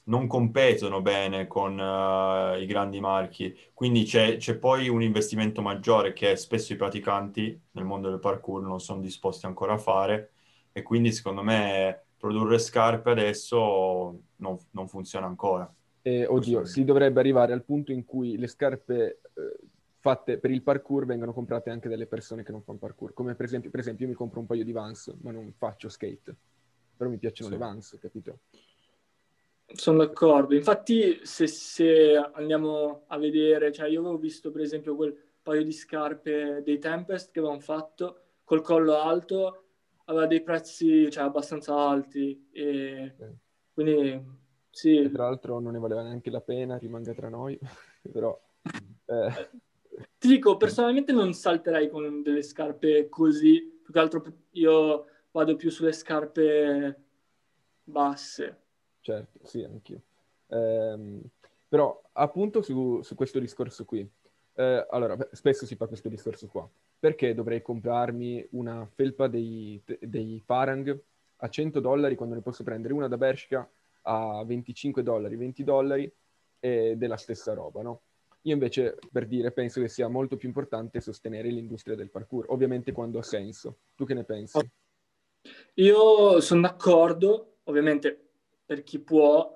non 0.03 0.27
competono 0.27 1.01
bene 1.01 1.47
con 1.47 1.71
uh, 1.73 2.55
i 2.61 2.67
grandi 2.67 2.99
marchi. 2.99 3.57
Quindi 3.73 4.03
c'è, 4.03 4.37
c'è, 4.37 4.57
poi 4.57 4.89
un 4.89 5.01
investimento 5.01 5.63
maggiore 5.63 6.13
che 6.13 6.35
spesso 6.35 6.71
i 6.71 6.75
praticanti 6.75 7.59
nel 7.71 7.83
mondo 7.83 8.09
del 8.09 8.19
parkour 8.19 8.61
non 8.61 8.79
sono 8.79 9.01
disposti 9.01 9.47
ancora 9.47 9.73
a 9.73 9.79
fare. 9.79 10.33
E 10.71 10.83
quindi 10.83 11.11
secondo 11.11 11.41
me 11.41 12.03
produrre 12.15 12.59
scarpe 12.59 13.09
adesso 13.09 14.19
non, 14.35 14.55
non 14.69 14.87
funziona 14.87 15.25
ancora. 15.25 15.67
Eh, 16.03 16.27
oddio, 16.27 16.63
si 16.65 16.83
dovrebbe 16.83 17.19
arrivare 17.19 17.53
al 17.53 17.63
punto 17.63 17.91
in 17.91 18.05
cui 18.05 18.37
le 18.37 18.47
scarpe 18.47 19.21
eh, 19.33 19.66
fatte 19.99 20.37
per 20.37 20.51
il 20.51 20.61
parkour 20.61 21.05
vengono 21.05 21.33
comprate 21.33 21.69
anche 21.69 21.89
dalle 21.89 22.07
persone 22.07 22.43
che 22.43 22.51
non 22.51 22.61
fanno 22.61 22.77
parkour. 22.77 23.13
Come 23.13 23.35
per 23.35 23.45
esempio, 23.45 23.69
per 23.69 23.79
esempio 23.79 24.05
io 24.05 24.11
mi 24.11 24.17
compro 24.17 24.39
un 24.39 24.45
paio 24.45 24.63
di 24.63 24.71
Vans, 24.71 25.13
ma 25.21 25.31
non 25.31 25.53
faccio 25.57 25.89
skate. 25.89 26.35
Però 26.95 27.09
mi 27.09 27.17
piacciono 27.17 27.49
sì. 27.49 27.55
le 27.57 27.59
Vans, 27.63 27.97
capito? 27.99 28.39
Sono 29.65 29.97
d'accordo. 29.99 30.55
Infatti, 30.55 31.19
se, 31.23 31.45
se, 31.47 32.15
andiamo 32.15 33.03
a 33.07 33.17
vedere, 33.17 33.71
cioè 33.71 33.89
io 33.89 33.99
avevo 33.99 34.17
visto 34.17 34.49
per 34.51 34.61
esempio 34.61 34.95
quel 34.95 35.15
paio 35.41 35.63
di 35.63 35.71
scarpe 35.71 36.61
dei 36.63 36.79
Tempest 36.79 37.31
che 37.31 37.39
avevano 37.39 37.59
fatto 37.59 38.21
col 38.43 38.61
collo 38.61 38.95
alto, 38.95 39.65
aveva 40.05 40.25
dei 40.25 40.41
prezzi 40.41 41.09
cioè, 41.11 41.25
abbastanza 41.25 41.75
alti. 41.75 42.47
E 42.51 43.13
okay. 43.13 43.35
Quindi 43.73 44.23
sì. 44.69 44.97
E 44.97 45.11
tra 45.11 45.23
l'altro 45.23 45.59
non 45.59 45.73
ne 45.73 45.79
valeva 45.79 46.03
neanche 46.03 46.29
la 46.29 46.41
pena, 46.41 46.77
rimanga 46.77 47.13
tra 47.13 47.29
noi, 47.29 47.59
però... 48.11 48.39
Eh. 49.05 49.49
Ti 50.17 50.27
dico, 50.27 50.57
personalmente 50.57 51.11
non 51.11 51.33
salterei 51.33 51.89
con 51.89 52.21
delle 52.21 52.43
scarpe 52.43 53.09
così, 53.09 53.79
più 53.83 53.93
che 53.93 53.99
altro 53.99 54.23
io 54.51 55.05
vado 55.31 55.55
più 55.55 55.69
sulle 55.69 55.91
scarpe 55.91 57.03
basse. 57.83 58.57
Certo, 59.01 59.39
sì, 59.43 59.63
anch'io. 59.63 60.01
Eh, 60.47 61.21
però 61.67 62.01
appunto 62.13 62.61
su, 62.61 63.01
su, 63.01 63.15
questo 63.15 63.39
discorso 63.39 63.85
qui, 63.85 64.07
eh, 64.55 64.85
allora, 64.89 65.17
spesso 65.31 65.65
si 65.65 65.75
fa 65.75 65.87
questo 65.87 66.09
discorso 66.09 66.47
qua. 66.47 66.69
Perché 66.99 67.33
dovrei 67.33 67.61
comprarmi 67.61 68.47
una 68.51 68.87
felpa 68.91 69.27
dei, 69.27 69.81
dei 69.99 70.41
Farang 70.43 70.99
a 71.37 71.49
100 71.49 71.79
dollari 71.79 72.15
quando 72.15 72.35
ne 72.35 72.41
posso 72.41 72.63
prendere 72.63 72.93
una 72.93 73.07
da 73.07 73.17
Bershka 73.17 73.69
a 74.01 74.43
25 74.43 75.03
dollari, 75.03 75.35
20 75.35 75.63
dollari 75.63 76.11
e 76.59 76.95
della 76.97 77.17
stessa 77.17 77.53
roba, 77.53 77.81
no? 77.81 78.01
Io 78.47 78.53
invece, 78.53 78.97
per 79.11 79.27
dire, 79.27 79.51
penso 79.51 79.81
che 79.81 79.89
sia 79.89 80.07
molto 80.07 80.37
più 80.37 80.47
importante 80.47 81.01
sostenere 81.01 81.49
l'industria 81.49 81.97
del 81.97 82.09
parkour, 82.09 82.45
ovviamente 82.47 82.93
quando 82.93 83.19
ha 83.19 83.23
senso. 83.23 83.79
Tu 83.93 84.05
che 84.05 84.13
ne 84.13 84.23
pensi? 84.23 84.57
Io 85.75 86.39
sono 86.39 86.61
d'accordo, 86.61 87.57
ovviamente 87.65 88.29
per 88.65 88.83
chi 88.83 88.99
può 88.99 89.53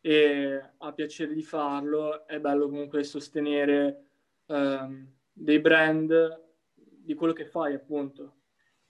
e 0.00 0.72
ha 0.78 0.92
piacere 0.94 1.34
di 1.34 1.42
farlo, 1.42 2.26
è 2.26 2.40
bello 2.40 2.70
comunque 2.70 3.04
sostenere 3.04 4.06
um, 4.46 5.06
dei 5.30 5.60
brand 5.60 6.42
di 6.74 7.12
quello 7.12 7.34
che 7.34 7.44
fai, 7.44 7.74
appunto. 7.74 8.36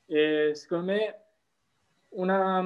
E 0.07 0.53
secondo 0.55 0.93
me 0.93 1.25
una, 2.11 2.61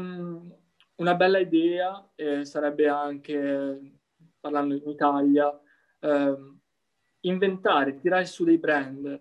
una 0.96 1.14
bella 1.14 1.38
idea 1.38 2.10
eh, 2.14 2.44
sarebbe 2.44 2.88
anche, 2.88 3.80
parlando 4.38 4.74
in 4.74 4.86
Italia, 4.86 5.58
eh, 6.00 6.36
inventare, 7.24 7.96
tirare 7.96 8.24
su 8.24 8.44
dei 8.44 8.58
brand. 8.58 9.20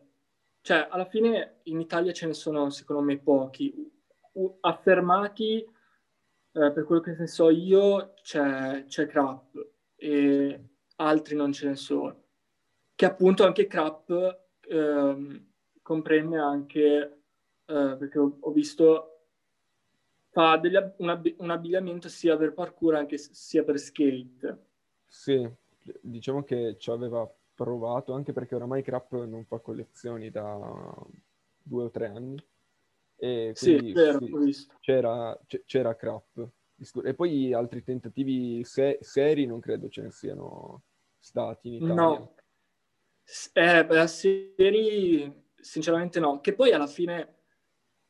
Cioè, 0.61 0.87
alla 0.89 1.05
fine 1.05 1.59
in 1.63 1.79
Italia 1.79 2.13
ce 2.13 2.27
ne 2.27 2.33
sono, 2.33 2.69
secondo 2.69 3.01
me, 3.01 3.17
pochi. 3.19 3.91
U- 4.33 4.57
affermati, 4.61 5.57
eh, 5.59 6.71
per 6.71 6.83
quello 6.85 7.01
che 7.01 7.15
ne 7.17 7.27
so 7.27 7.49
io, 7.49 8.13
c'è, 8.21 8.85
c'è 8.85 9.07
Crap 9.07 9.67
e 9.95 10.63
altri 10.97 11.35
non 11.35 11.51
ce 11.51 11.67
ne 11.67 11.75
sono. 11.75 12.23
Che 12.95 13.05
appunto 13.05 13.45
anche 13.45 13.67
Crap 13.67 14.41
ehm, 14.67 15.51
comprende 15.81 16.37
anche, 16.37 17.21
eh, 17.65 17.95
perché 17.97 18.19
ho, 18.19 18.37
ho 18.39 18.51
visto 18.51 19.09
fa 20.29 20.57
degli, 20.57 20.75
un, 20.75 21.33
un, 21.37 21.49
abbigliamento 21.51 22.09
sia 22.09 22.35
per 22.35 22.53
parkour 22.53 22.95
anche 22.95 23.17
sia 23.17 23.63
per 23.63 23.79
skate. 23.79 24.65
Sì, 25.05 25.47
diciamo 26.01 26.43
che 26.43 26.75
ci 26.79 26.89
aveva 26.89 27.31
provato 27.63 28.13
anche 28.13 28.33
perché 28.33 28.55
oramai 28.55 28.83
Crap 28.83 29.23
non 29.23 29.45
fa 29.45 29.59
collezioni 29.59 30.29
da 30.29 30.93
due 31.61 31.85
o 31.85 31.89
tre 31.89 32.07
anni. 32.07 32.35
E 33.15 33.53
sì, 33.55 33.93
vero, 33.93 34.19
sì, 34.19 34.67
c'era, 34.81 35.39
c'era 35.65 35.95
Crap. 35.95 36.49
E 37.05 37.13
poi 37.13 37.53
altri 37.53 37.81
tentativi 37.81 38.65
se- 38.65 38.97
seri 38.99 39.45
non 39.45 39.61
credo 39.61 39.87
ce 39.87 40.01
ne 40.01 40.11
siano 40.11 40.83
stati 41.17 41.69
in 41.69 41.75
Italia. 41.75 41.93
No, 41.95 42.35
eh, 43.53 43.85
beh, 43.85 44.07
seri 44.07 45.45
sinceramente 45.55 46.19
no. 46.19 46.41
Che 46.41 46.53
poi 46.53 46.73
alla 46.73 46.87
fine, 46.87 47.43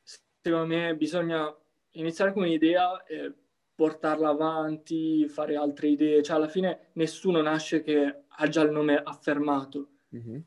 secondo 0.02 0.66
me, 0.66 0.96
bisogna 0.96 1.56
iniziare 1.92 2.34
con 2.34 2.42
un'idea 2.42 3.04
e 3.04 3.32
portarla 3.76 4.30
avanti, 4.30 5.28
fare 5.28 5.56
altre 5.56 5.88
idee. 5.90 6.22
Cioè, 6.24 6.36
alla 6.36 6.48
fine 6.48 6.90
nessuno 6.94 7.42
nasce 7.42 7.82
che 7.82 8.24
ha 8.28 8.48
già 8.48 8.62
il 8.62 8.72
nome 8.72 8.96
affermato. 8.96 9.90
Mm-hmm. 10.16 10.40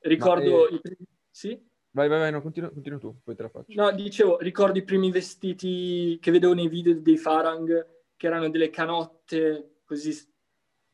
Ricordo 0.00 0.68
è... 0.68 0.74
i 0.74 0.80
primi... 0.80 1.06
Sì? 1.30 1.72
Vai, 1.90 2.08
vai, 2.08 2.18
vai, 2.18 2.32
no, 2.32 2.42
continua, 2.42 2.70
continua, 2.70 2.98
tu, 2.98 3.20
poi 3.22 3.36
te 3.36 3.42
la 3.42 3.48
faccio. 3.48 3.80
No, 3.80 3.92
dicevo, 3.92 4.38
ricordo 4.38 4.78
i 4.78 4.82
primi 4.84 5.12
vestiti 5.12 6.18
che 6.20 6.32
vedevo 6.32 6.52
nei 6.52 6.68
video 6.68 7.00
dei 7.00 7.16
Farang, 7.16 7.86
che 8.16 8.26
erano 8.26 8.50
delle 8.50 8.68
canotte 8.68 9.78
così, 9.84 10.12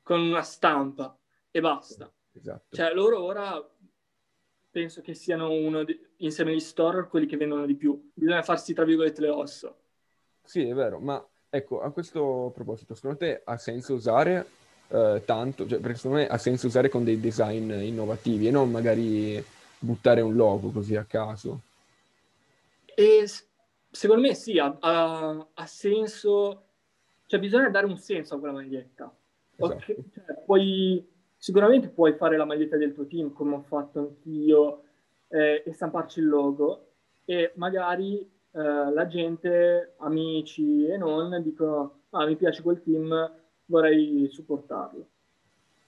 con 0.03 0.21
una 0.21 0.43
stampa, 0.43 1.19
e 1.51 1.61
basta. 1.61 2.13
Esatto. 2.33 2.77
Cioè, 2.77 2.93
loro 2.93 3.23
ora 3.23 3.67
penso 4.71 5.01
che 5.01 5.15
siano 5.15 5.51
uno, 5.51 5.85
di, 5.85 5.99
insieme 6.19 6.53
agli 6.53 6.61
store, 6.61 7.09
quelli 7.09 7.27
che 7.27 7.39
vendono 7.39 7.65
di 7.65 7.77
più. 7.77 8.11
Bisogna 8.13 8.43
farsi, 8.43 8.75
tra 8.75 8.85
virgolette, 8.85 9.23
le 9.23 9.31
ossa. 9.31 9.75
Sì, 10.43 10.69
è 10.69 10.75
vero, 10.75 11.01
ma 11.01 11.27
ecco, 11.51 11.83
a 11.83 11.91
questo 11.91 12.53
proposito, 12.55 12.95
secondo 12.95 13.19
te 13.19 13.43
ha 13.45 13.59
senso 13.59 13.95
usare 13.95 14.47
eh, 14.89 15.23
tanto, 15.25 15.67
cioè, 15.67 15.81
perché 15.81 15.97
secondo 15.97 16.19
me 16.19 16.29
ha 16.29 16.39
senso 16.39 16.69
usare 16.69 16.89
con 16.89 17.05
dei 17.05 17.21
design 17.21 17.71
innovativi 17.73 18.47
e 18.47 18.51
non 18.51 18.71
magari 18.71 19.45
buttare 19.79 20.21
un 20.21 20.35
logo 20.35 20.71
così 20.71 20.97
a 20.97 21.05
caso? 21.05 21.61
E 22.95 23.25
secondo 23.91 24.23
me 24.23 24.35
sì, 24.35 24.59
ha, 24.59 24.77
ha, 24.79 25.47
ha 25.53 25.67
senso, 25.67 26.67
cioè 27.27 27.41
bisogna 27.41 27.69
dare 27.69 27.87
un 27.87 27.99
senso 27.99 28.35
a 28.35 28.39
quella 28.39 28.55
maglietta. 28.55 29.13
Esatto. 29.57 29.75
Okay, 29.75 29.97
cioè, 30.15 30.43
puoi, 30.45 31.07
sicuramente 31.37 31.89
puoi 31.89 32.15
fare 32.15 32.37
la 32.37 32.45
maglietta 32.45 32.77
del 32.77 32.95
tuo 32.95 33.07
team, 33.07 33.33
come 33.33 33.55
ho 33.55 33.63
fatto 33.63 33.99
anch'io, 33.99 34.83
eh, 35.29 35.63
e 35.65 35.73
stamparci 35.73 36.21
il 36.21 36.29
logo, 36.29 36.87
e 37.25 37.53
magari 37.57 38.29
eh, 38.53 38.93
la 38.93 39.07
gente, 39.07 39.95
amici 39.99 40.87
e 40.87 40.97
non, 40.97 41.41
dicono 41.43 42.01
ah 42.11 42.27
mi 42.27 42.37
piace 42.37 42.63
quel 42.63 42.83
team, 42.83 43.33
vorrei 43.67 44.29
supportarlo. 44.31 45.07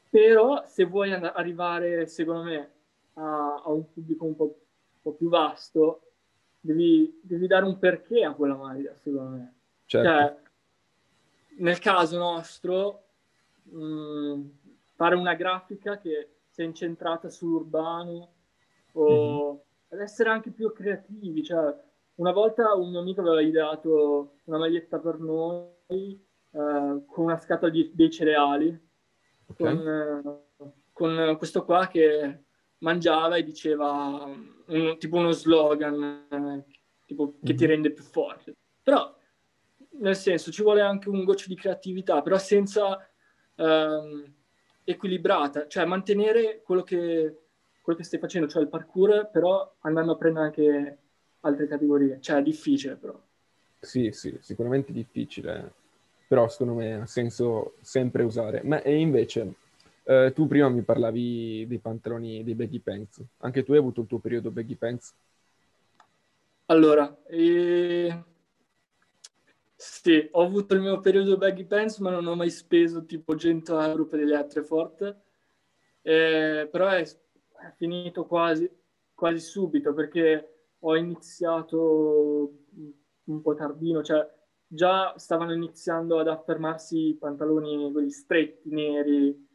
Però 0.09 0.63
se 0.67 0.85
vuoi 0.85 1.13
arrivare, 1.13 2.07
secondo 2.07 2.43
me, 2.43 2.71
a, 3.15 3.63
a 3.65 3.71
un 3.71 3.91
pubblico 3.93 4.25
un 4.25 4.37
po', 4.37 4.45
un 4.45 5.01
po 5.03 5.13
più 5.13 5.29
vasto, 5.29 6.03
devi, 6.61 7.19
devi, 7.23 7.47
dare 7.47 7.65
un 7.65 7.79
perché 7.79 8.23
a 8.23 8.35
quella 8.35 8.55
maglia, 8.55 8.95
secondo 9.03 9.37
me. 9.37 9.55
Certo. 9.87 10.09
Cioè, 10.09 10.37
nel 11.59 11.79
caso 11.79 12.19
nostro, 12.19 13.03
mh, 13.65 13.85
mm, 13.85 14.45
fare 14.95 15.15
una 15.17 15.35
grafica 15.35 15.99
che 15.99 16.29
sia 16.49 16.65
incentrata 16.65 17.29
sull'urbano 17.29 18.33
o 18.93 19.07
mm-hmm. 19.09 19.57
ad 19.89 20.01
essere 20.01 20.31
anche 20.31 20.51
più 20.51 20.73
creativi, 20.73 21.43
cioè 21.43 21.75
una 22.17 22.33
volta 22.33 22.75
un 22.75 22.91
mio 22.91 23.01
amico 23.01 23.21
aveva 23.21 23.41
ideato 23.41 24.37
una 24.45 24.59
maglietta 24.59 24.99
per 24.99 25.19
noi 25.19 25.71
eh, 25.89 27.05
con 27.07 27.25
una 27.25 27.39
scatola 27.39 27.71
di, 27.71 27.91
dei 27.95 28.11
cereali, 28.11 28.69
okay. 29.47 29.77
con, 29.77 29.89
eh, 29.89 30.73
con, 30.93 31.35
questo 31.39 31.65
qua 31.65 31.87
che 31.89 32.45
mangiava 32.79 33.37
e 33.37 33.43
diceva 33.43 34.25
un, 34.67 34.97
tipo 34.99 35.17
uno 35.17 35.31
slogan 35.31 36.27
eh, 36.29 36.65
tipo, 37.07 37.25
mm-hmm. 37.25 37.43
che 37.43 37.55
ti 37.55 37.65
mhm. 37.65 37.71
rende 37.71 37.93
più 37.93 38.05
forte. 38.05 38.55
Però, 38.83 39.17
nel 40.01 40.17
senso, 40.17 40.51
ci 40.51 40.63
vuole 40.63 40.81
anche 40.81 41.09
un 41.09 41.25
goccio 41.25 41.49
di 41.49 41.57
creatività, 41.57 42.21
però 42.21 42.37
senza 42.37 42.99
ehm, 43.55 44.35
equilibrata, 44.85 45.67
cioè 45.69 45.85
mantenere 45.85 46.63
quello 46.63 46.83
che, 46.83 47.47
quello 47.81 47.99
che 47.99 48.05
stai 48.05 48.19
facendo, 48.19 48.49
cioè 48.49 48.63
il 48.63 48.69
parkour, 48.69 49.31
però 49.31 49.77
andando 49.81 50.13
a 50.13 50.17
prendere 50.17 50.47
anche 50.47 51.02
altre 51.43 51.69
categorie. 51.69 52.19
Cioè, 52.21 52.39
è 52.39 52.43
difficile 52.43 52.97
però. 52.97 53.21
Sì, 53.79 54.11
sì, 54.13 54.37
sicuramente 54.41 54.93
difficile, 54.93 55.73
però 56.27 56.49
secondo 56.49 56.75
me 56.75 56.95
ha 56.95 57.07
senso 57.07 57.75
sempre 57.81 58.23
usare. 58.23 58.63
Ma 58.65 58.83
e 58.83 58.97
invece, 58.97 59.55
Uh, 60.05 60.33
tu 60.33 60.49
prima 60.49 60.69
mi 60.69 60.83
parlavi 60.83 61.65
dei 61.69 61.79
pantaloni, 61.79 62.43
dei 62.43 62.57
baggy 62.57 62.81
pants. 62.81 63.23
Anche 63.39 63.63
tu 63.63 63.71
hai 63.71 63.79
avuto 63.79 64.01
il 64.01 64.09
tuo 64.09 64.19
periodo 64.19 64.51
baggy 64.51 64.75
pants? 64.75 65.15
Allora, 66.67 67.23
eh... 67.27 68.25
sì, 69.77 70.29
ho 70.33 70.43
avuto 70.43 70.75
il 70.75 70.81
mio 70.81 70.99
periodo 70.99 71.37
baggy 71.37 71.65
pants, 71.65 71.99
ma 71.99 72.11
non 72.11 72.27
ho 72.27 72.35
mai 72.35 72.51
speso 72.51 73.05
tipo 73.05 73.37
100 73.37 73.81
euro 73.81 74.07
per 74.07 74.21
le 74.21 74.35
altre 74.35 74.65
forte. 74.65 75.23
Eh, 76.03 76.69
però 76.69 76.89
è, 76.89 77.03
è 77.03 77.73
finito 77.77 78.27
quasi, 78.27 78.69
quasi 79.15 79.39
subito 79.39 79.95
perché 79.95 80.52
ho 80.85 80.97
iniziato 80.97 82.53
un 83.25 83.41
po' 83.41 83.55
tardino, 83.55 84.03
cioè 84.03 84.29
già 84.67 85.17
stavano 85.17 85.53
iniziando 85.53 86.19
ad 86.19 86.29
affermarsi 86.29 87.09
i 87.09 87.15
pantaloni, 87.15 87.93
quelli 87.93 88.11
stretti, 88.11 88.69
neri, 88.71 89.49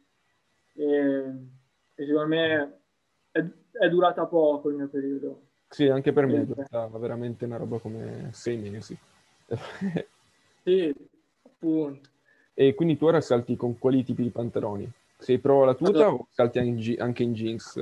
e, 0.74 0.84
e 1.94 2.06
secondo 2.06 2.28
me 2.28 2.80
è, 3.32 3.44
è, 3.72 3.88
durata 3.88 4.26
poco 4.26 4.70
il 4.70 4.76
mio 4.76 4.88
periodo. 4.88 5.42
Sì, 5.68 5.88
anche 5.88 6.12
per 6.12 6.26
me 6.26 6.40
è 6.40 6.44
durata 6.44 6.86
veramente 6.98 7.44
una 7.44 7.56
roba 7.56 7.78
come 7.78 8.30
sei 8.32 8.56
mesi. 8.56 8.96
sì, 10.62 10.94
appunto. 11.42 12.08
E 12.54 12.74
quindi 12.74 12.96
tu 12.96 13.04
ora 13.04 13.20
salti 13.20 13.54
con 13.56 13.78
quali 13.78 14.02
tipi 14.02 14.22
di 14.22 14.30
pantaloni? 14.30 14.90
Sei 15.18 15.38
pro 15.38 15.64
alla 15.64 15.74
tuta 15.74 15.90
allora, 15.90 16.12
o 16.12 16.26
salti 16.30 16.58
anche 16.98 17.22
in 17.22 17.32
jeans? 17.32 17.80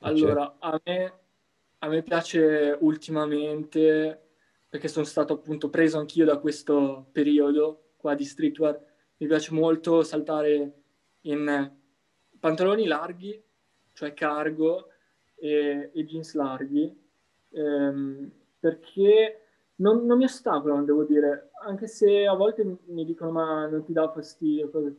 Allora, 0.00 0.56
a 0.58 0.80
me, 0.84 1.12
a 1.78 1.88
me 1.88 2.02
piace 2.02 2.76
ultimamente, 2.80 4.28
perché 4.68 4.88
sono 4.88 5.04
stato 5.04 5.34
appunto 5.34 5.70
preso 5.70 5.98
anch'io 5.98 6.24
da 6.24 6.38
questo 6.38 7.08
periodo 7.12 7.92
qua 7.96 8.14
di 8.14 8.24
streetwear, 8.24 8.78
mi 9.18 9.26
piace 9.26 9.52
molto 9.52 10.02
saltare 10.02 10.72
in 11.22 11.72
pantaloni 12.38 12.86
larghi, 12.86 13.42
cioè 13.92 14.14
cargo 14.14 14.88
e, 15.34 15.90
e 15.92 16.04
jeans 16.04 16.34
larghi, 16.34 16.96
ehm, 17.50 18.30
perché 18.60 19.42
non, 19.76 20.06
non, 20.06 20.18
mi 20.18 20.24
ostacolano, 20.24 20.84
devo 20.84 21.04
dire, 21.04 21.50
anche 21.64 21.86
se 21.86 22.26
a 22.26 22.34
volte 22.34 22.78
mi 22.86 23.04
dicono 23.04 23.30
ma 23.30 23.66
non 23.66 23.84
ti 23.84 23.92
dà 23.92 24.10
fastidio. 24.10 24.70
Cose. 24.70 24.96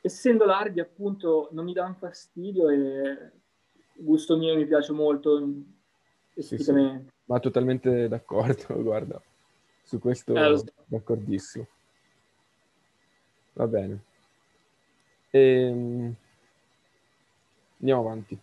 Essendo 0.00 0.44
larghi 0.44 0.80
appunto 0.80 1.48
non 1.52 1.64
mi 1.64 1.72
danno 1.72 1.94
fastidio 1.94 2.68
e 2.68 3.30
gusto 3.94 4.36
mio 4.36 4.54
mi 4.54 4.66
piace 4.66 4.92
molto. 4.92 5.38
Sì, 6.36 6.58
sì. 6.58 6.72
Ma 7.24 7.40
totalmente 7.40 8.08
d'accordo, 8.08 8.74
guarda, 8.82 9.20
su 9.82 9.98
questo 9.98 10.34
eh, 10.34 10.58
so. 10.58 10.64
d'accordissimo. 10.84 11.66
Va 13.54 13.66
bene. 13.66 14.04
E... 15.30 15.40
Ehm, 15.40 16.14
andiamo 17.80 18.00
avanti. 18.02 18.38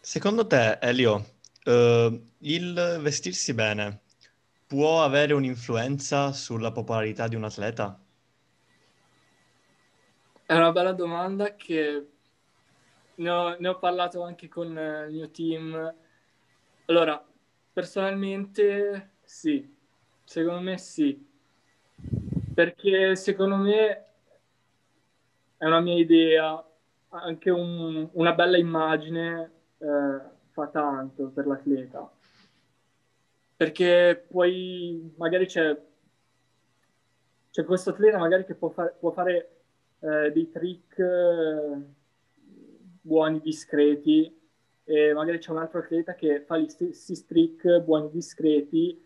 Secondo 0.00 0.46
te, 0.46 0.78
Elio, 0.80 1.24
uh, 1.64 2.24
il 2.38 2.98
vestirsi 3.00 3.54
bene 3.54 4.00
può 4.66 5.02
avere 5.02 5.32
un'influenza 5.32 6.32
sulla 6.32 6.72
popolarità 6.72 7.28
di 7.28 7.36
un 7.36 7.44
atleta? 7.44 7.98
È 10.44 10.54
una 10.54 10.72
bella 10.72 10.92
domanda 10.92 11.54
che 11.54 12.06
ne 13.18 13.30
ho, 13.30 13.56
ne 13.58 13.68
ho 13.68 13.78
parlato 13.78 14.22
anche 14.22 14.48
con 14.48 14.68
il 14.68 15.14
mio 15.14 15.30
team. 15.30 15.94
Allora, 16.86 17.24
personalmente 17.72 19.12
sì, 19.22 19.76
secondo 20.24 20.60
me 20.60 20.78
sì 20.78 21.26
perché 22.58 23.14
secondo 23.14 23.54
me 23.54 24.04
è 25.56 25.64
una 25.64 25.78
mia 25.78 25.96
idea, 25.96 26.60
anche 27.10 27.50
un, 27.50 28.08
una 28.14 28.32
bella 28.32 28.56
immagine 28.56 29.52
eh, 29.78 30.20
fa 30.50 30.66
tanto 30.66 31.28
per 31.28 31.46
l'atleta. 31.46 32.10
Perché 33.54 34.26
poi 34.28 35.14
magari 35.18 35.46
c'è, 35.46 35.80
c'è 37.52 37.64
questo 37.64 37.90
atleta 37.90 38.18
magari 38.18 38.44
che 38.44 38.56
può, 38.56 38.70
far, 38.70 38.92
può 38.98 39.12
fare 39.12 39.50
eh, 40.00 40.32
dei 40.32 40.50
trick 40.50 40.98
eh, 40.98 41.78
buoni, 43.08 43.40
discreti, 43.40 44.32
e 44.84 45.12
magari 45.12 45.38
c'è 45.38 45.50
un 45.50 45.58
altro 45.58 45.80
atleta 45.80 46.14
che 46.14 46.42
fa 46.42 46.58
gli 46.58 46.68
stessi 46.68 47.26
trick 47.26 47.80
buoni, 47.80 48.10
discreti, 48.10 49.04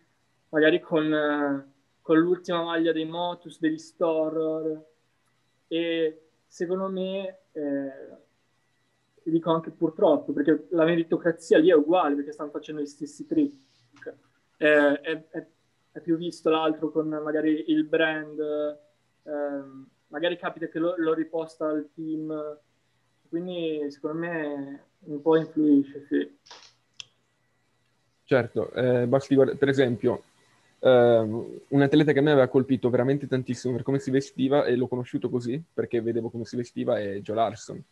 magari 0.50 0.80
con 0.80 1.70
con 2.02 2.18
l'ultima 2.18 2.62
maglia 2.62 2.92
dei 2.92 3.04
Motus, 3.04 3.58
degli 3.60 3.78
Storror 3.78 4.84
e 5.68 6.26
secondo 6.46 6.88
me, 6.88 7.38
eh, 7.52 7.92
dico 9.22 9.52
anche 9.52 9.70
purtroppo, 9.70 10.32
perché 10.32 10.66
la 10.70 10.84
meritocrazia 10.84 11.58
lì 11.58 11.70
è 11.70 11.74
uguale 11.74 12.16
perché 12.16 12.32
stanno 12.32 12.50
facendo 12.50 12.82
gli 12.82 12.86
stessi 12.86 13.24
trick. 13.24 14.14
Eh, 14.58 15.00
è, 15.00 15.28
è, 15.28 15.46
è, 15.92 16.00
più 16.00 16.16
visto 16.16 16.50
l'altro 16.50 16.90
con 16.90 17.08
magari 17.08 17.70
il 17.70 17.84
brand, 17.84 18.38
eh, 18.38 19.62
magari 20.08 20.36
capita 20.36 20.66
che 20.66 20.78
lo, 20.78 20.94
lo, 20.98 21.14
riposta 21.14 21.68
al 21.68 21.88
team, 21.94 22.58
quindi 23.32 23.90
secondo 23.90 24.18
me 24.18 24.84
un 25.04 25.22
po' 25.22 25.38
influisce, 25.38 26.04
sì. 26.06 26.36
Certo, 28.24 28.70
eh, 28.72 29.06
basti 29.06 29.34
guardare, 29.34 29.56
per 29.56 29.70
esempio, 29.70 30.24
Uh, 30.82 31.60
un 31.68 31.80
atleta 31.80 32.10
che 32.10 32.18
a 32.18 32.22
me 32.22 32.32
aveva 32.32 32.48
colpito 32.48 32.90
veramente 32.90 33.28
tantissimo 33.28 33.72
per 33.72 33.84
come 33.84 34.00
si 34.00 34.10
vestiva 34.10 34.64
e 34.64 34.74
l'ho 34.74 34.88
conosciuto 34.88 35.30
così 35.30 35.62
perché 35.72 36.00
vedevo 36.00 36.28
come 36.28 36.44
si 36.44 36.56
vestiva 36.56 36.98
è 36.98 37.20
Joe 37.20 37.36
Larson. 37.36 37.84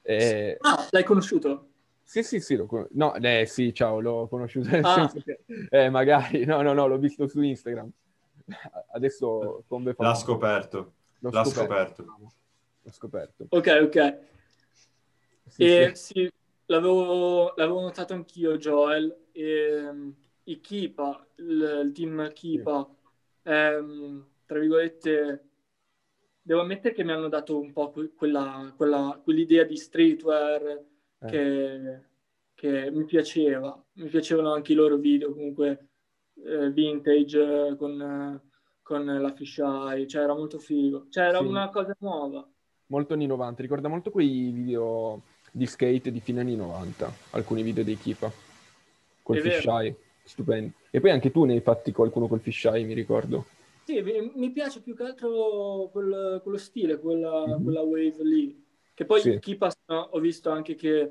E... 0.00 0.56
Ah, 0.60 0.88
l'hai 0.88 1.04
conosciuto? 1.04 1.68
Sì, 2.02 2.22
sì, 2.22 2.40
sì, 2.40 2.56
con... 2.66 2.86
no, 2.92 3.14
eh, 3.16 3.44
sì, 3.44 3.74
ciao, 3.74 4.00
l'ho 4.00 4.28
conosciuto 4.28 4.70
nel 4.70 4.82
ah. 4.82 4.94
senso 4.94 5.20
che, 5.20 5.40
eh, 5.68 5.90
magari, 5.90 6.46
no, 6.46 6.62
no, 6.62 6.72
no, 6.72 6.86
l'ho 6.86 6.96
visto 6.96 7.28
su 7.28 7.42
Instagram. 7.42 7.90
Adesso 8.94 9.64
come 9.68 9.92
fa? 9.92 10.04
L'ha 10.04 10.14
scoperto. 10.14 10.92
L'ho 11.18 11.30
L'ha 11.30 11.44
scoperto. 11.44 12.02
scoperto. 12.02 12.32
L'ho 12.80 12.92
scoperto. 12.92 13.46
Ok, 13.50 13.78
ok. 13.82 14.18
Sì, 15.50 15.90
sì. 15.94 16.32
l'avevo, 16.66 17.52
l'avevo, 17.56 17.80
notato 17.80 18.14
anch'io, 18.14 18.56
Joel. 18.56 19.26
E 19.32 20.14
i 20.44 20.60
Kipa, 20.60 21.26
il, 21.36 21.82
il 21.84 21.92
team 21.92 22.32
Kipa, 22.32 22.88
ehm, 23.42 24.26
tra 24.46 24.58
virgolette, 24.58 25.44
devo 26.42 26.60
ammettere 26.60 26.94
che 26.94 27.04
mi 27.04 27.12
hanno 27.12 27.28
dato 27.28 27.58
un 27.58 27.72
po' 27.72 27.92
quella, 28.16 28.72
quella, 28.76 29.20
quell'idea 29.22 29.64
di 29.64 29.76
streetwear 29.76 30.84
eh. 31.18 31.26
che, 31.26 32.00
che, 32.54 32.90
mi 32.90 33.04
piaceva. 33.04 33.82
Mi 33.94 34.08
piacevano 34.08 34.52
anche 34.52 34.72
i 34.72 34.76
loro 34.76 34.96
video, 34.96 35.32
comunque 35.32 35.88
eh, 36.44 36.70
vintage 36.70 37.76
con, 37.76 38.42
con 38.82 39.04
la 39.04 39.32
fisheye, 39.32 40.06
cioè 40.06 40.22
era 40.22 40.34
molto 40.34 40.58
figo. 40.58 41.06
Cioè 41.10 41.24
era 41.24 41.38
sì. 41.38 41.44
una 41.44 41.68
cosa 41.68 41.94
nuova. 42.00 42.48
Molto 42.86 43.14
anni 43.14 43.26
90, 43.26 43.62
ricorda 43.62 43.88
molto 43.88 44.10
quei 44.10 44.50
video 44.50 45.22
di 45.50 45.66
skate 45.66 46.10
di 46.10 46.20
fine 46.20 46.40
anni 46.40 46.56
90, 46.56 47.12
alcuni 47.30 47.62
video 47.62 47.84
dei 47.84 47.98
Kipa, 47.98 48.30
col 49.22 49.38
fisheye 49.38 49.96
stupendo. 50.22 50.72
E 50.90 51.00
poi 51.00 51.10
anche 51.10 51.30
tu 51.30 51.44
ne 51.44 51.54
hai 51.54 51.60
fatti 51.60 51.92
qualcuno 51.92 52.28
col 52.28 52.40
fisheye, 52.40 52.84
mi 52.84 52.94
ricordo. 52.94 53.46
Sì, 53.84 54.00
mi 54.34 54.50
piace 54.50 54.80
più 54.80 54.94
che 54.94 55.02
altro 55.02 55.88
quel, 55.90 56.40
quello 56.42 56.58
stile, 56.58 56.98
quella, 56.98 57.46
mm-hmm. 57.46 57.64
quella, 57.64 57.80
wave 57.80 58.22
lì. 58.22 58.64
Che 58.94 59.04
poi 59.04 59.20
sì. 59.20 59.56
passa, 59.56 60.10
ho 60.10 60.18
visto 60.20 60.50
anche 60.50 60.74
che 60.74 61.10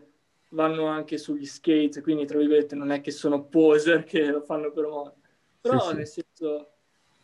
vanno 0.50 0.86
anche 0.86 1.18
sugli 1.18 1.46
skates, 1.46 2.02
quindi 2.02 2.26
tra 2.26 2.38
virgolette 2.38 2.76
non 2.76 2.92
è 2.92 3.02
che 3.02 3.12
sono 3.12 3.44
poser 3.44 4.04
che 4.04 4.26
lo 4.26 4.42
fanno 4.42 4.72
per 4.72 4.88
moda. 4.88 5.14
Però 5.60 5.90
sì, 5.90 5.96
nel 5.96 6.08
sì. 6.08 6.24
senso 6.24 6.70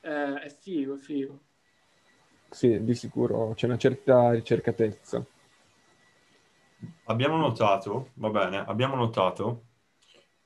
eh, 0.01 0.41
è 0.41 0.49
figo, 0.49 0.95
è 0.95 0.97
figo. 0.97 1.39
Sì, 2.49 2.83
di 2.83 2.93
sicuro 2.93 3.53
c'è 3.55 3.65
una 3.65 3.77
certa 3.77 4.31
ricercatezza. 4.31 5.25
Abbiamo 7.05 7.37
notato, 7.37 8.11
va 8.15 8.29
bene, 8.29 8.57
abbiamo 8.57 8.95
notato 8.95 9.63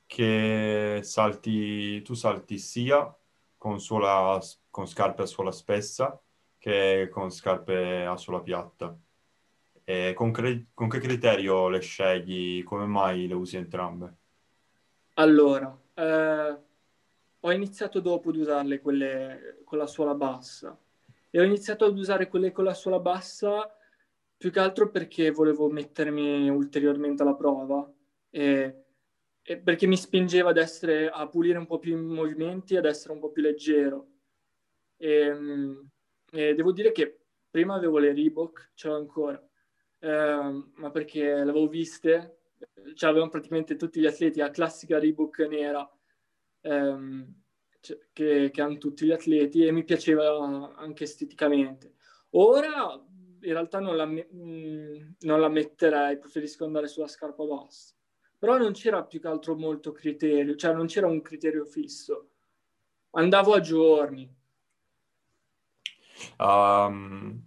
che 0.06 1.00
salti, 1.02 2.02
tu 2.02 2.14
salti 2.14 2.58
sia 2.58 3.14
con, 3.56 3.80
suola, 3.80 4.38
con 4.70 4.86
scarpe 4.86 5.22
a 5.22 5.26
suola 5.26 5.52
spessa 5.52 6.20
che 6.58 7.08
con 7.10 7.30
scarpe 7.30 8.04
a 8.04 8.16
suola 8.16 8.40
piatta. 8.40 8.96
Con, 10.14 10.30
cre- 10.30 10.66
con 10.72 10.88
che 10.88 11.00
criterio 11.00 11.68
le 11.68 11.80
scegli? 11.80 12.62
Come 12.62 12.86
mai 12.86 13.26
le 13.26 13.34
usi 13.34 13.56
entrambe? 13.56 14.14
Allora, 15.14 15.76
eh, 15.94 16.56
ho 17.40 17.52
iniziato 17.52 17.98
dopo 17.98 18.28
ad 18.28 18.36
usarle 18.36 18.80
quelle 18.80 19.62
con 19.64 19.78
la 19.78 19.86
suola 19.86 20.14
bassa 20.14 20.78
e 21.28 21.40
ho 21.40 21.42
iniziato 21.42 21.86
ad 21.86 21.98
usare 21.98 22.28
quelle 22.28 22.52
con 22.52 22.64
la 22.64 22.74
suola 22.74 23.00
bassa 23.00 23.74
più 24.40 24.50
che 24.50 24.58
altro 24.58 24.90
perché 24.90 25.30
volevo 25.30 25.68
mettermi 25.68 26.48
ulteriormente 26.48 27.20
alla 27.22 27.34
prova 27.34 27.92
e 28.30 29.58
perché 29.62 29.86
mi 29.86 29.98
spingeva 29.98 30.48
ad 30.48 30.56
essere, 30.56 31.10
a 31.10 31.28
pulire 31.28 31.58
un 31.58 31.66
po' 31.66 31.78
più 31.78 31.94
i 31.94 32.00
movimenti, 32.00 32.74
ad 32.76 32.86
essere 32.86 33.12
un 33.12 33.20
po' 33.20 33.30
più 33.30 33.42
leggero. 33.42 34.06
E, 34.96 35.10
ehm, 35.26 35.88
E 36.32 36.54
devo 36.54 36.72
dire 36.72 36.90
che 36.92 37.20
prima 37.50 37.74
avevo 37.74 37.98
le 37.98 38.14
Reebok, 38.14 38.70
ce 38.74 38.88
l'ho 38.88 38.96
ancora, 38.96 39.46
eh, 39.98 40.64
ma 40.76 40.90
perché 40.90 41.22
le 41.22 41.40
avevo 41.42 41.68
viste, 41.68 42.38
cioè 42.94 43.10
avevano 43.10 43.30
praticamente 43.30 43.76
tutti 43.76 44.00
gli 44.00 44.06
atleti 44.06 44.38
la 44.38 44.50
classica 44.50 44.98
Reebok 44.98 45.40
nera 45.40 45.86
ehm, 46.62 47.34
che, 48.12 48.50
che 48.50 48.60
hanno 48.62 48.78
tutti 48.78 49.04
gli 49.06 49.12
atleti 49.12 49.66
e 49.66 49.72
mi 49.72 49.84
piaceva 49.84 50.74
anche 50.76 51.04
esteticamente. 51.04 51.94
Ora 52.30 53.04
in 53.42 53.52
realtà 53.52 53.80
non 53.80 53.96
la, 53.96 54.06
mm, 54.06 55.12
non 55.20 55.40
la 55.40 55.48
metterei, 55.48 56.18
preferisco 56.18 56.64
andare 56.64 56.88
sulla 56.88 57.08
scarpa 57.08 57.44
bassa. 57.44 57.94
Però 58.38 58.56
non 58.56 58.72
c'era 58.72 59.04
più 59.04 59.20
che 59.20 59.28
altro 59.28 59.54
molto 59.54 59.92
criterio, 59.92 60.56
cioè 60.56 60.72
non 60.72 60.86
c'era 60.86 61.06
un 61.06 61.20
criterio 61.20 61.64
fisso. 61.64 62.30
Andavo 63.10 63.52
a 63.52 63.60
giorni. 63.60 64.34
Um, 66.38 67.42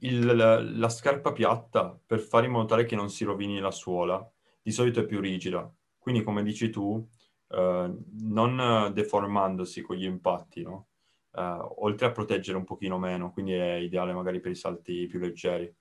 il, 0.00 0.24
la, 0.24 0.60
la, 0.60 0.88
scarpa 0.88 1.32
piatta, 1.32 1.98
per 2.04 2.20
fare 2.20 2.46
in 2.46 2.52
modo 2.52 2.66
tale 2.66 2.84
che 2.84 2.96
non 2.96 3.10
si 3.10 3.24
rovini 3.24 3.60
la 3.60 3.70
suola, 3.70 4.28
di 4.60 4.70
solito 4.72 5.00
è 5.00 5.06
più 5.06 5.20
rigida. 5.20 5.72
Quindi, 5.98 6.22
come 6.22 6.42
dici 6.42 6.70
tu, 6.70 7.06
uh, 7.48 8.04
non 8.20 8.90
deformandosi 8.92 9.82
con 9.82 9.96
gli 9.96 10.04
impatti, 10.04 10.62
no? 10.62 10.88
Uh, 11.32 11.84
oltre 11.84 12.06
a 12.06 12.12
proteggere 12.12 12.56
un 12.56 12.64
pochino 12.64 12.98
meno, 12.98 13.30
quindi 13.32 13.52
è 13.52 13.74
ideale 13.74 14.12
magari 14.12 14.40
per 14.40 14.50
i 14.50 14.56
salti 14.56 15.06
più 15.06 15.18
leggeri. 15.18 15.72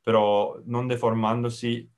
Però 0.00 0.60
non 0.64 0.86
deformandosi 0.86 1.90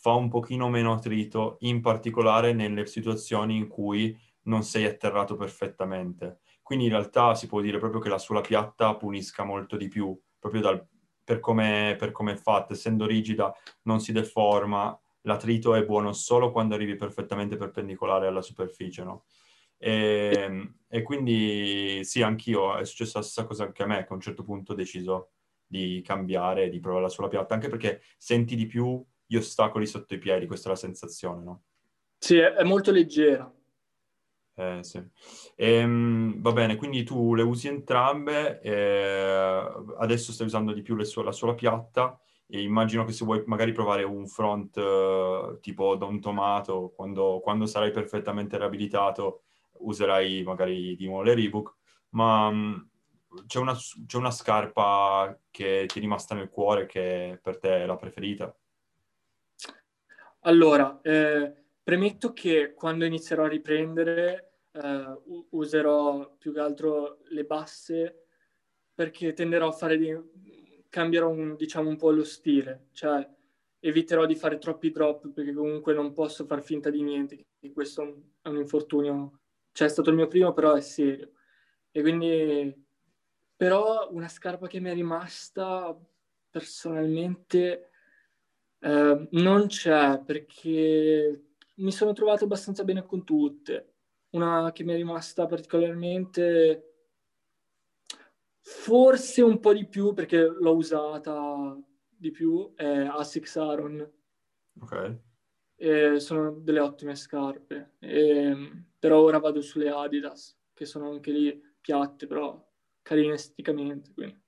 fa 0.00 0.12
un 0.12 0.28
pochino 0.28 0.68
meno 0.68 0.92
attrito, 0.92 1.56
in 1.60 1.80
particolare 1.80 2.52
nelle 2.52 2.86
situazioni 2.86 3.56
in 3.56 3.66
cui 3.66 4.16
non 4.42 4.62
sei 4.62 4.84
atterrato 4.84 5.36
perfettamente. 5.36 6.40
Quindi 6.62 6.86
in 6.86 6.92
realtà 6.92 7.34
si 7.34 7.46
può 7.46 7.60
dire 7.60 7.78
proprio 7.78 8.00
che 8.00 8.08
la 8.08 8.18
suola 8.18 8.40
piatta 8.40 8.94
punisca 8.96 9.42
molto 9.44 9.76
di 9.76 9.88
più, 9.88 10.18
proprio 10.38 10.60
dal, 10.60 10.86
per 11.24 11.40
come 11.40 11.96
è 11.96 12.36
fatta, 12.36 12.74
essendo 12.74 13.06
rigida 13.06 13.52
non 13.82 14.00
si 14.00 14.12
deforma, 14.12 14.98
l'attrito 15.22 15.74
è 15.74 15.84
buono 15.84 16.12
solo 16.12 16.52
quando 16.52 16.74
arrivi 16.74 16.94
perfettamente 16.94 17.56
perpendicolare 17.56 18.26
alla 18.26 18.42
superficie, 18.42 19.02
no? 19.02 19.24
E, 19.78 20.32
ehm, 20.36 20.74
e, 20.88 21.02
quindi 21.02 22.00
sì, 22.04 22.22
anch'io 22.22 22.76
è 22.76 22.84
successa 22.84 23.18
la 23.18 23.24
stessa 23.24 23.46
cosa 23.46 23.64
anche 23.64 23.82
a 23.82 23.86
me, 23.86 24.04
che 24.04 24.12
a 24.12 24.14
un 24.14 24.20
certo 24.20 24.42
punto 24.42 24.72
ho 24.72 24.74
deciso 24.74 25.30
di 25.66 26.02
cambiare, 26.04 26.68
di 26.68 26.80
provare 26.80 27.04
la 27.04 27.08
sulla 27.08 27.28
piatta, 27.28 27.54
anche 27.54 27.68
perché 27.68 28.02
senti 28.16 28.56
di 28.56 28.66
più 28.66 29.04
gli 29.24 29.36
ostacoli 29.36 29.86
sotto 29.86 30.14
i 30.14 30.18
piedi, 30.18 30.46
questa 30.46 30.68
è 30.68 30.72
la 30.72 30.78
sensazione, 30.78 31.44
no? 31.44 31.62
Sì, 32.18 32.36
è 32.38 32.64
molto 32.64 32.90
leggera. 32.90 33.52
Eh, 34.54 34.82
sì. 34.82 35.00
Ehm, 35.54 36.40
va 36.40 36.50
bene, 36.52 36.74
quindi 36.74 37.04
tu 37.04 37.34
le 37.34 37.42
usi 37.42 37.68
entrambe, 37.68 38.60
eh, 38.60 39.62
adesso 39.98 40.32
stai 40.32 40.46
usando 40.46 40.72
di 40.72 40.82
più 40.82 41.00
su- 41.04 41.22
la 41.22 41.30
suola 41.30 41.54
piatta 41.54 42.18
e 42.44 42.62
immagino 42.62 43.04
che 43.04 43.12
se 43.12 43.24
vuoi 43.24 43.44
magari 43.46 43.70
provare 43.72 44.02
un 44.02 44.26
front 44.26 44.76
uh, 44.76 45.60
tipo 45.60 45.94
Don 45.94 46.18
Tomato, 46.20 46.92
quando, 46.96 47.40
quando 47.40 47.66
sarai 47.66 47.92
perfettamente 47.92 48.56
riabilitato, 48.58 49.42
userai 49.80 50.42
magari 50.42 50.96
di 50.96 51.06
nuovo 51.06 51.22
le 51.22 51.34
Reebok, 51.34 51.74
ma 52.10 52.50
mh, 52.50 52.88
c'è, 53.46 53.58
una, 53.58 53.76
c'è 54.06 54.16
una 54.16 54.30
scarpa 54.30 55.38
che 55.50 55.84
ti 55.86 55.98
è 55.98 56.00
rimasta 56.00 56.34
nel 56.34 56.48
cuore 56.48 56.86
che 56.86 57.38
per 57.42 57.58
te 57.58 57.82
è 57.82 57.86
la 57.86 57.96
preferita? 57.96 58.54
Allora, 60.40 61.00
eh, 61.02 61.52
premetto 61.82 62.32
che 62.32 62.72
quando 62.74 63.04
inizierò 63.04 63.44
a 63.44 63.48
riprendere 63.48 64.60
eh, 64.72 65.20
userò 65.50 66.36
più 66.38 66.52
che 66.52 66.60
altro 66.60 67.18
le 67.28 67.44
basse 67.44 68.26
perché 68.94 69.32
tenderò 69.32 69.68
a 69.68 69.72
fare 69.72 69.96
di... 69.98 70.16
cambierò 70.88 71.28
un, 71.28 71.56
diciamo 71.56 71.88
un 71.88 71.96
po' 71.96 72.10
lo 72.10 72.24
stile, 72.24 72.88
cioè 72.92 73.28
eviterò 73.80 74.26
di 74.26 74.34
fare 74.34 74.58
troppi 74.58 74.90
drop 74.90 75.28
perché 75.30 75.52
comunque 75.52 75.94
non 75.94 76.12
posso 76.12 76.44
far 76.46 76.62
finta 76.62 76.90
di 76.90 77.02
niente, 77.02 77.46
questo 77.72 78.02
è 78.42 78.48
un 78.48 78.56
infortunio 78.56 79.40
cioè 79.78 79.86
è 79.86 79.90
stato 79.92 80.10
il 80.10 80.16
mio 80.16 80.26
primo, 80.26 80.52
però 80.52 80.74
è 80.74 80.80
serio. 80.80 81.30
E 81.92 82.00
quindi, 82.00 82.84
però 83.54 84.08
una 84.10 84.26
scarpa 84.26 84.66
che 84.66 84.80
mi 84.80 84.90
è 84.90 84.92
rimasta 84.92 85.96
personalmente 86.50 87.90
eh, 88.80 89.28
non 89.30 89.66
c'è 89.68 90.20
perché 90.24 91.44
mi 91.76 91.92
sono 91.92 92.12
trovato 92.12 92.42
abbastanza 92.42 92.82
bene 92.82 93.04
con 93.06 93.22
tutte. 93.22 93.94
Una 94.30 94.72
che 94.72 94.82
mi 94.82 94.94
è 94.94 94.96
rimasta 94.96 95.46
particolarmente, 95.46 96.94
forse 98.58 99.42
un 99.42 99.60
po' 99.60 99.74
di 99.74 99.86
più 99.86 100.12
perché 100.12 100.40
l'ho 100.42 100.74
usata 100.74 101.78
di 102.08 102.32
più, 102.32 102.74
è 102.74 103.06
Asics 103.06 103.54
Aron. 103.54 104.12
Ok. 104.80 105.26
E 105.80 106.18
sono 106.18 106.50
delle 106.50 106.80
ottime 106.80 107.14
scarpe. 107.14 107.92
E, 108.00 108.82
però 108.98 109.20
ora 109.20 109.38
vado 109.38 109.60
sulle 109.60 109.88
Adidas, 109.88 110.58
che 110.74 110.84
sono 110.84 111.10
anche 111.10 111.30
lì 111.30 111.62
piatte, 111.80 112.26
però 112.26 112.60
carine 113.00 113.34
esteticamente. 113.34 114.12
Quindi. 114.12 114.40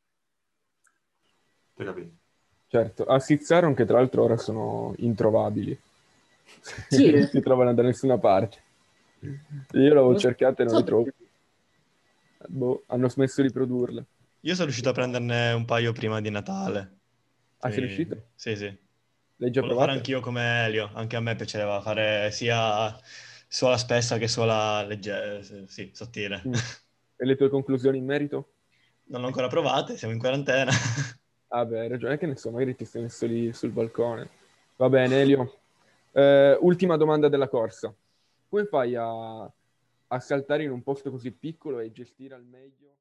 Capito. 1.75 2.19
Certo, 2.67 3.05
a 3.05 3.19
Sixaron 3.19 3.75
che 3.75 3.85
tra 3.85 3.99
l'altro 3.99 4.25
ora 4.25 4.37
sono 4.37 4.95
introvabili. 4.99 5.79
Sì. 6.89 7.11
non 7.11 7.27
si 7.27 7.41
trovano 7.41 7.75
da 7.75 7.83
nessuna 7.83 8.19
parte. 8.19 8.63
Io 9.73 9.95
l'avevo 9.95 10.17
cercata 10.17 10.63
e 10.63 10.65
non 10.65 10.75
so 10.75 10.81
li 10.81 10.85
trovo. 10.85 11.09
Boh, 12.49 12.83
hanno 12.87 13.09
smesso 13.09 13.43
di 13.43 13.51
produrle. 13.51 14.05
Io 14.41 14.53
sono 14.55 14.65
riuscito 14.65 14.89
a 14.89 14.93
prenderne 14.93 15.53
un 15.53 15.65
paio 15.65 15.93
prima 15.93 16.21
di 16.21 16.31
Natale. 16.31 16.99
Ah, 17.59 17.71
sei 17.71 17.81
riuscito? 17.81 18.29
Sì, 18.35 18.57
sì. 18.57 18.79
L'hai 19.41 19.51
già 19.51 19.61
provato? 19.61 19.81
fare 19.81 19.93
anch'io 19.93 20.21
come 20.21 20.65
Elio. 20.67 20.91
Anche 20.93 21.17
a 21.17 21.21
me 21.21 21.35
piaceva 21.35 21.81
fare 21.81 22.31
sia 22.31 22.95
suola 23.49 23.79
spessa 23.79 24.19
che 24.19 24.29
suola 24.29 24.85
leggera, 24.85 25.43
sì, 25.67 25.91
sottile. 25.95 26.43
Mm. 26.47 26.53
E 26.53 27.25
le 27.25 27.37
tue 27.37 27.49
conclusioni 27.49 27.99
in 27.99 28.05
merito? 28.05 28.53
Non 29.07 29.23
l'ho 29.23 29.27
ancora 29.29 29.49
provate, 29.49 29.97
siamo 29.97 30.13
in 30.15 30.21
quarantena. 30.21 30.71
Ah 31.53 31.65
beh, 31.65 31.81
hai 31.81 31.89
ragione, 31.89 32.17
che 32.17 32.27
ne 32.27 32.37
so, 32.37 32.53
magari 32.53 32.77
ti 32.77 32.85
sei 32.85 33.03
messo 33.03 33.27
lì 33.27 33.53
sul 33.53 33.73
balcone. 33.73 34.31
Va 34.77 34.89
bene, 34.89 35.21
Elio. 35.21 35.59
Eh, 36.13 36.57
ultima 36.61 36.97
domanda 36.97 37.29
della 37.29 37.49
corsa. 37.49 37.93
Come 38.49 38.67
fai 38.67 38.95
a, 38.95 39.43
a 39.43 40.21
saltare 40.21 40.63
in 40.63 40.71
un 40.71 40.85
posto 40.85 41.11
così 41.11 41.33
piccolo 41.33 41.81
e 41.81 41.91
gestire 41.91 42.37
al 42.37 42.45
meglio? 42.45 43.00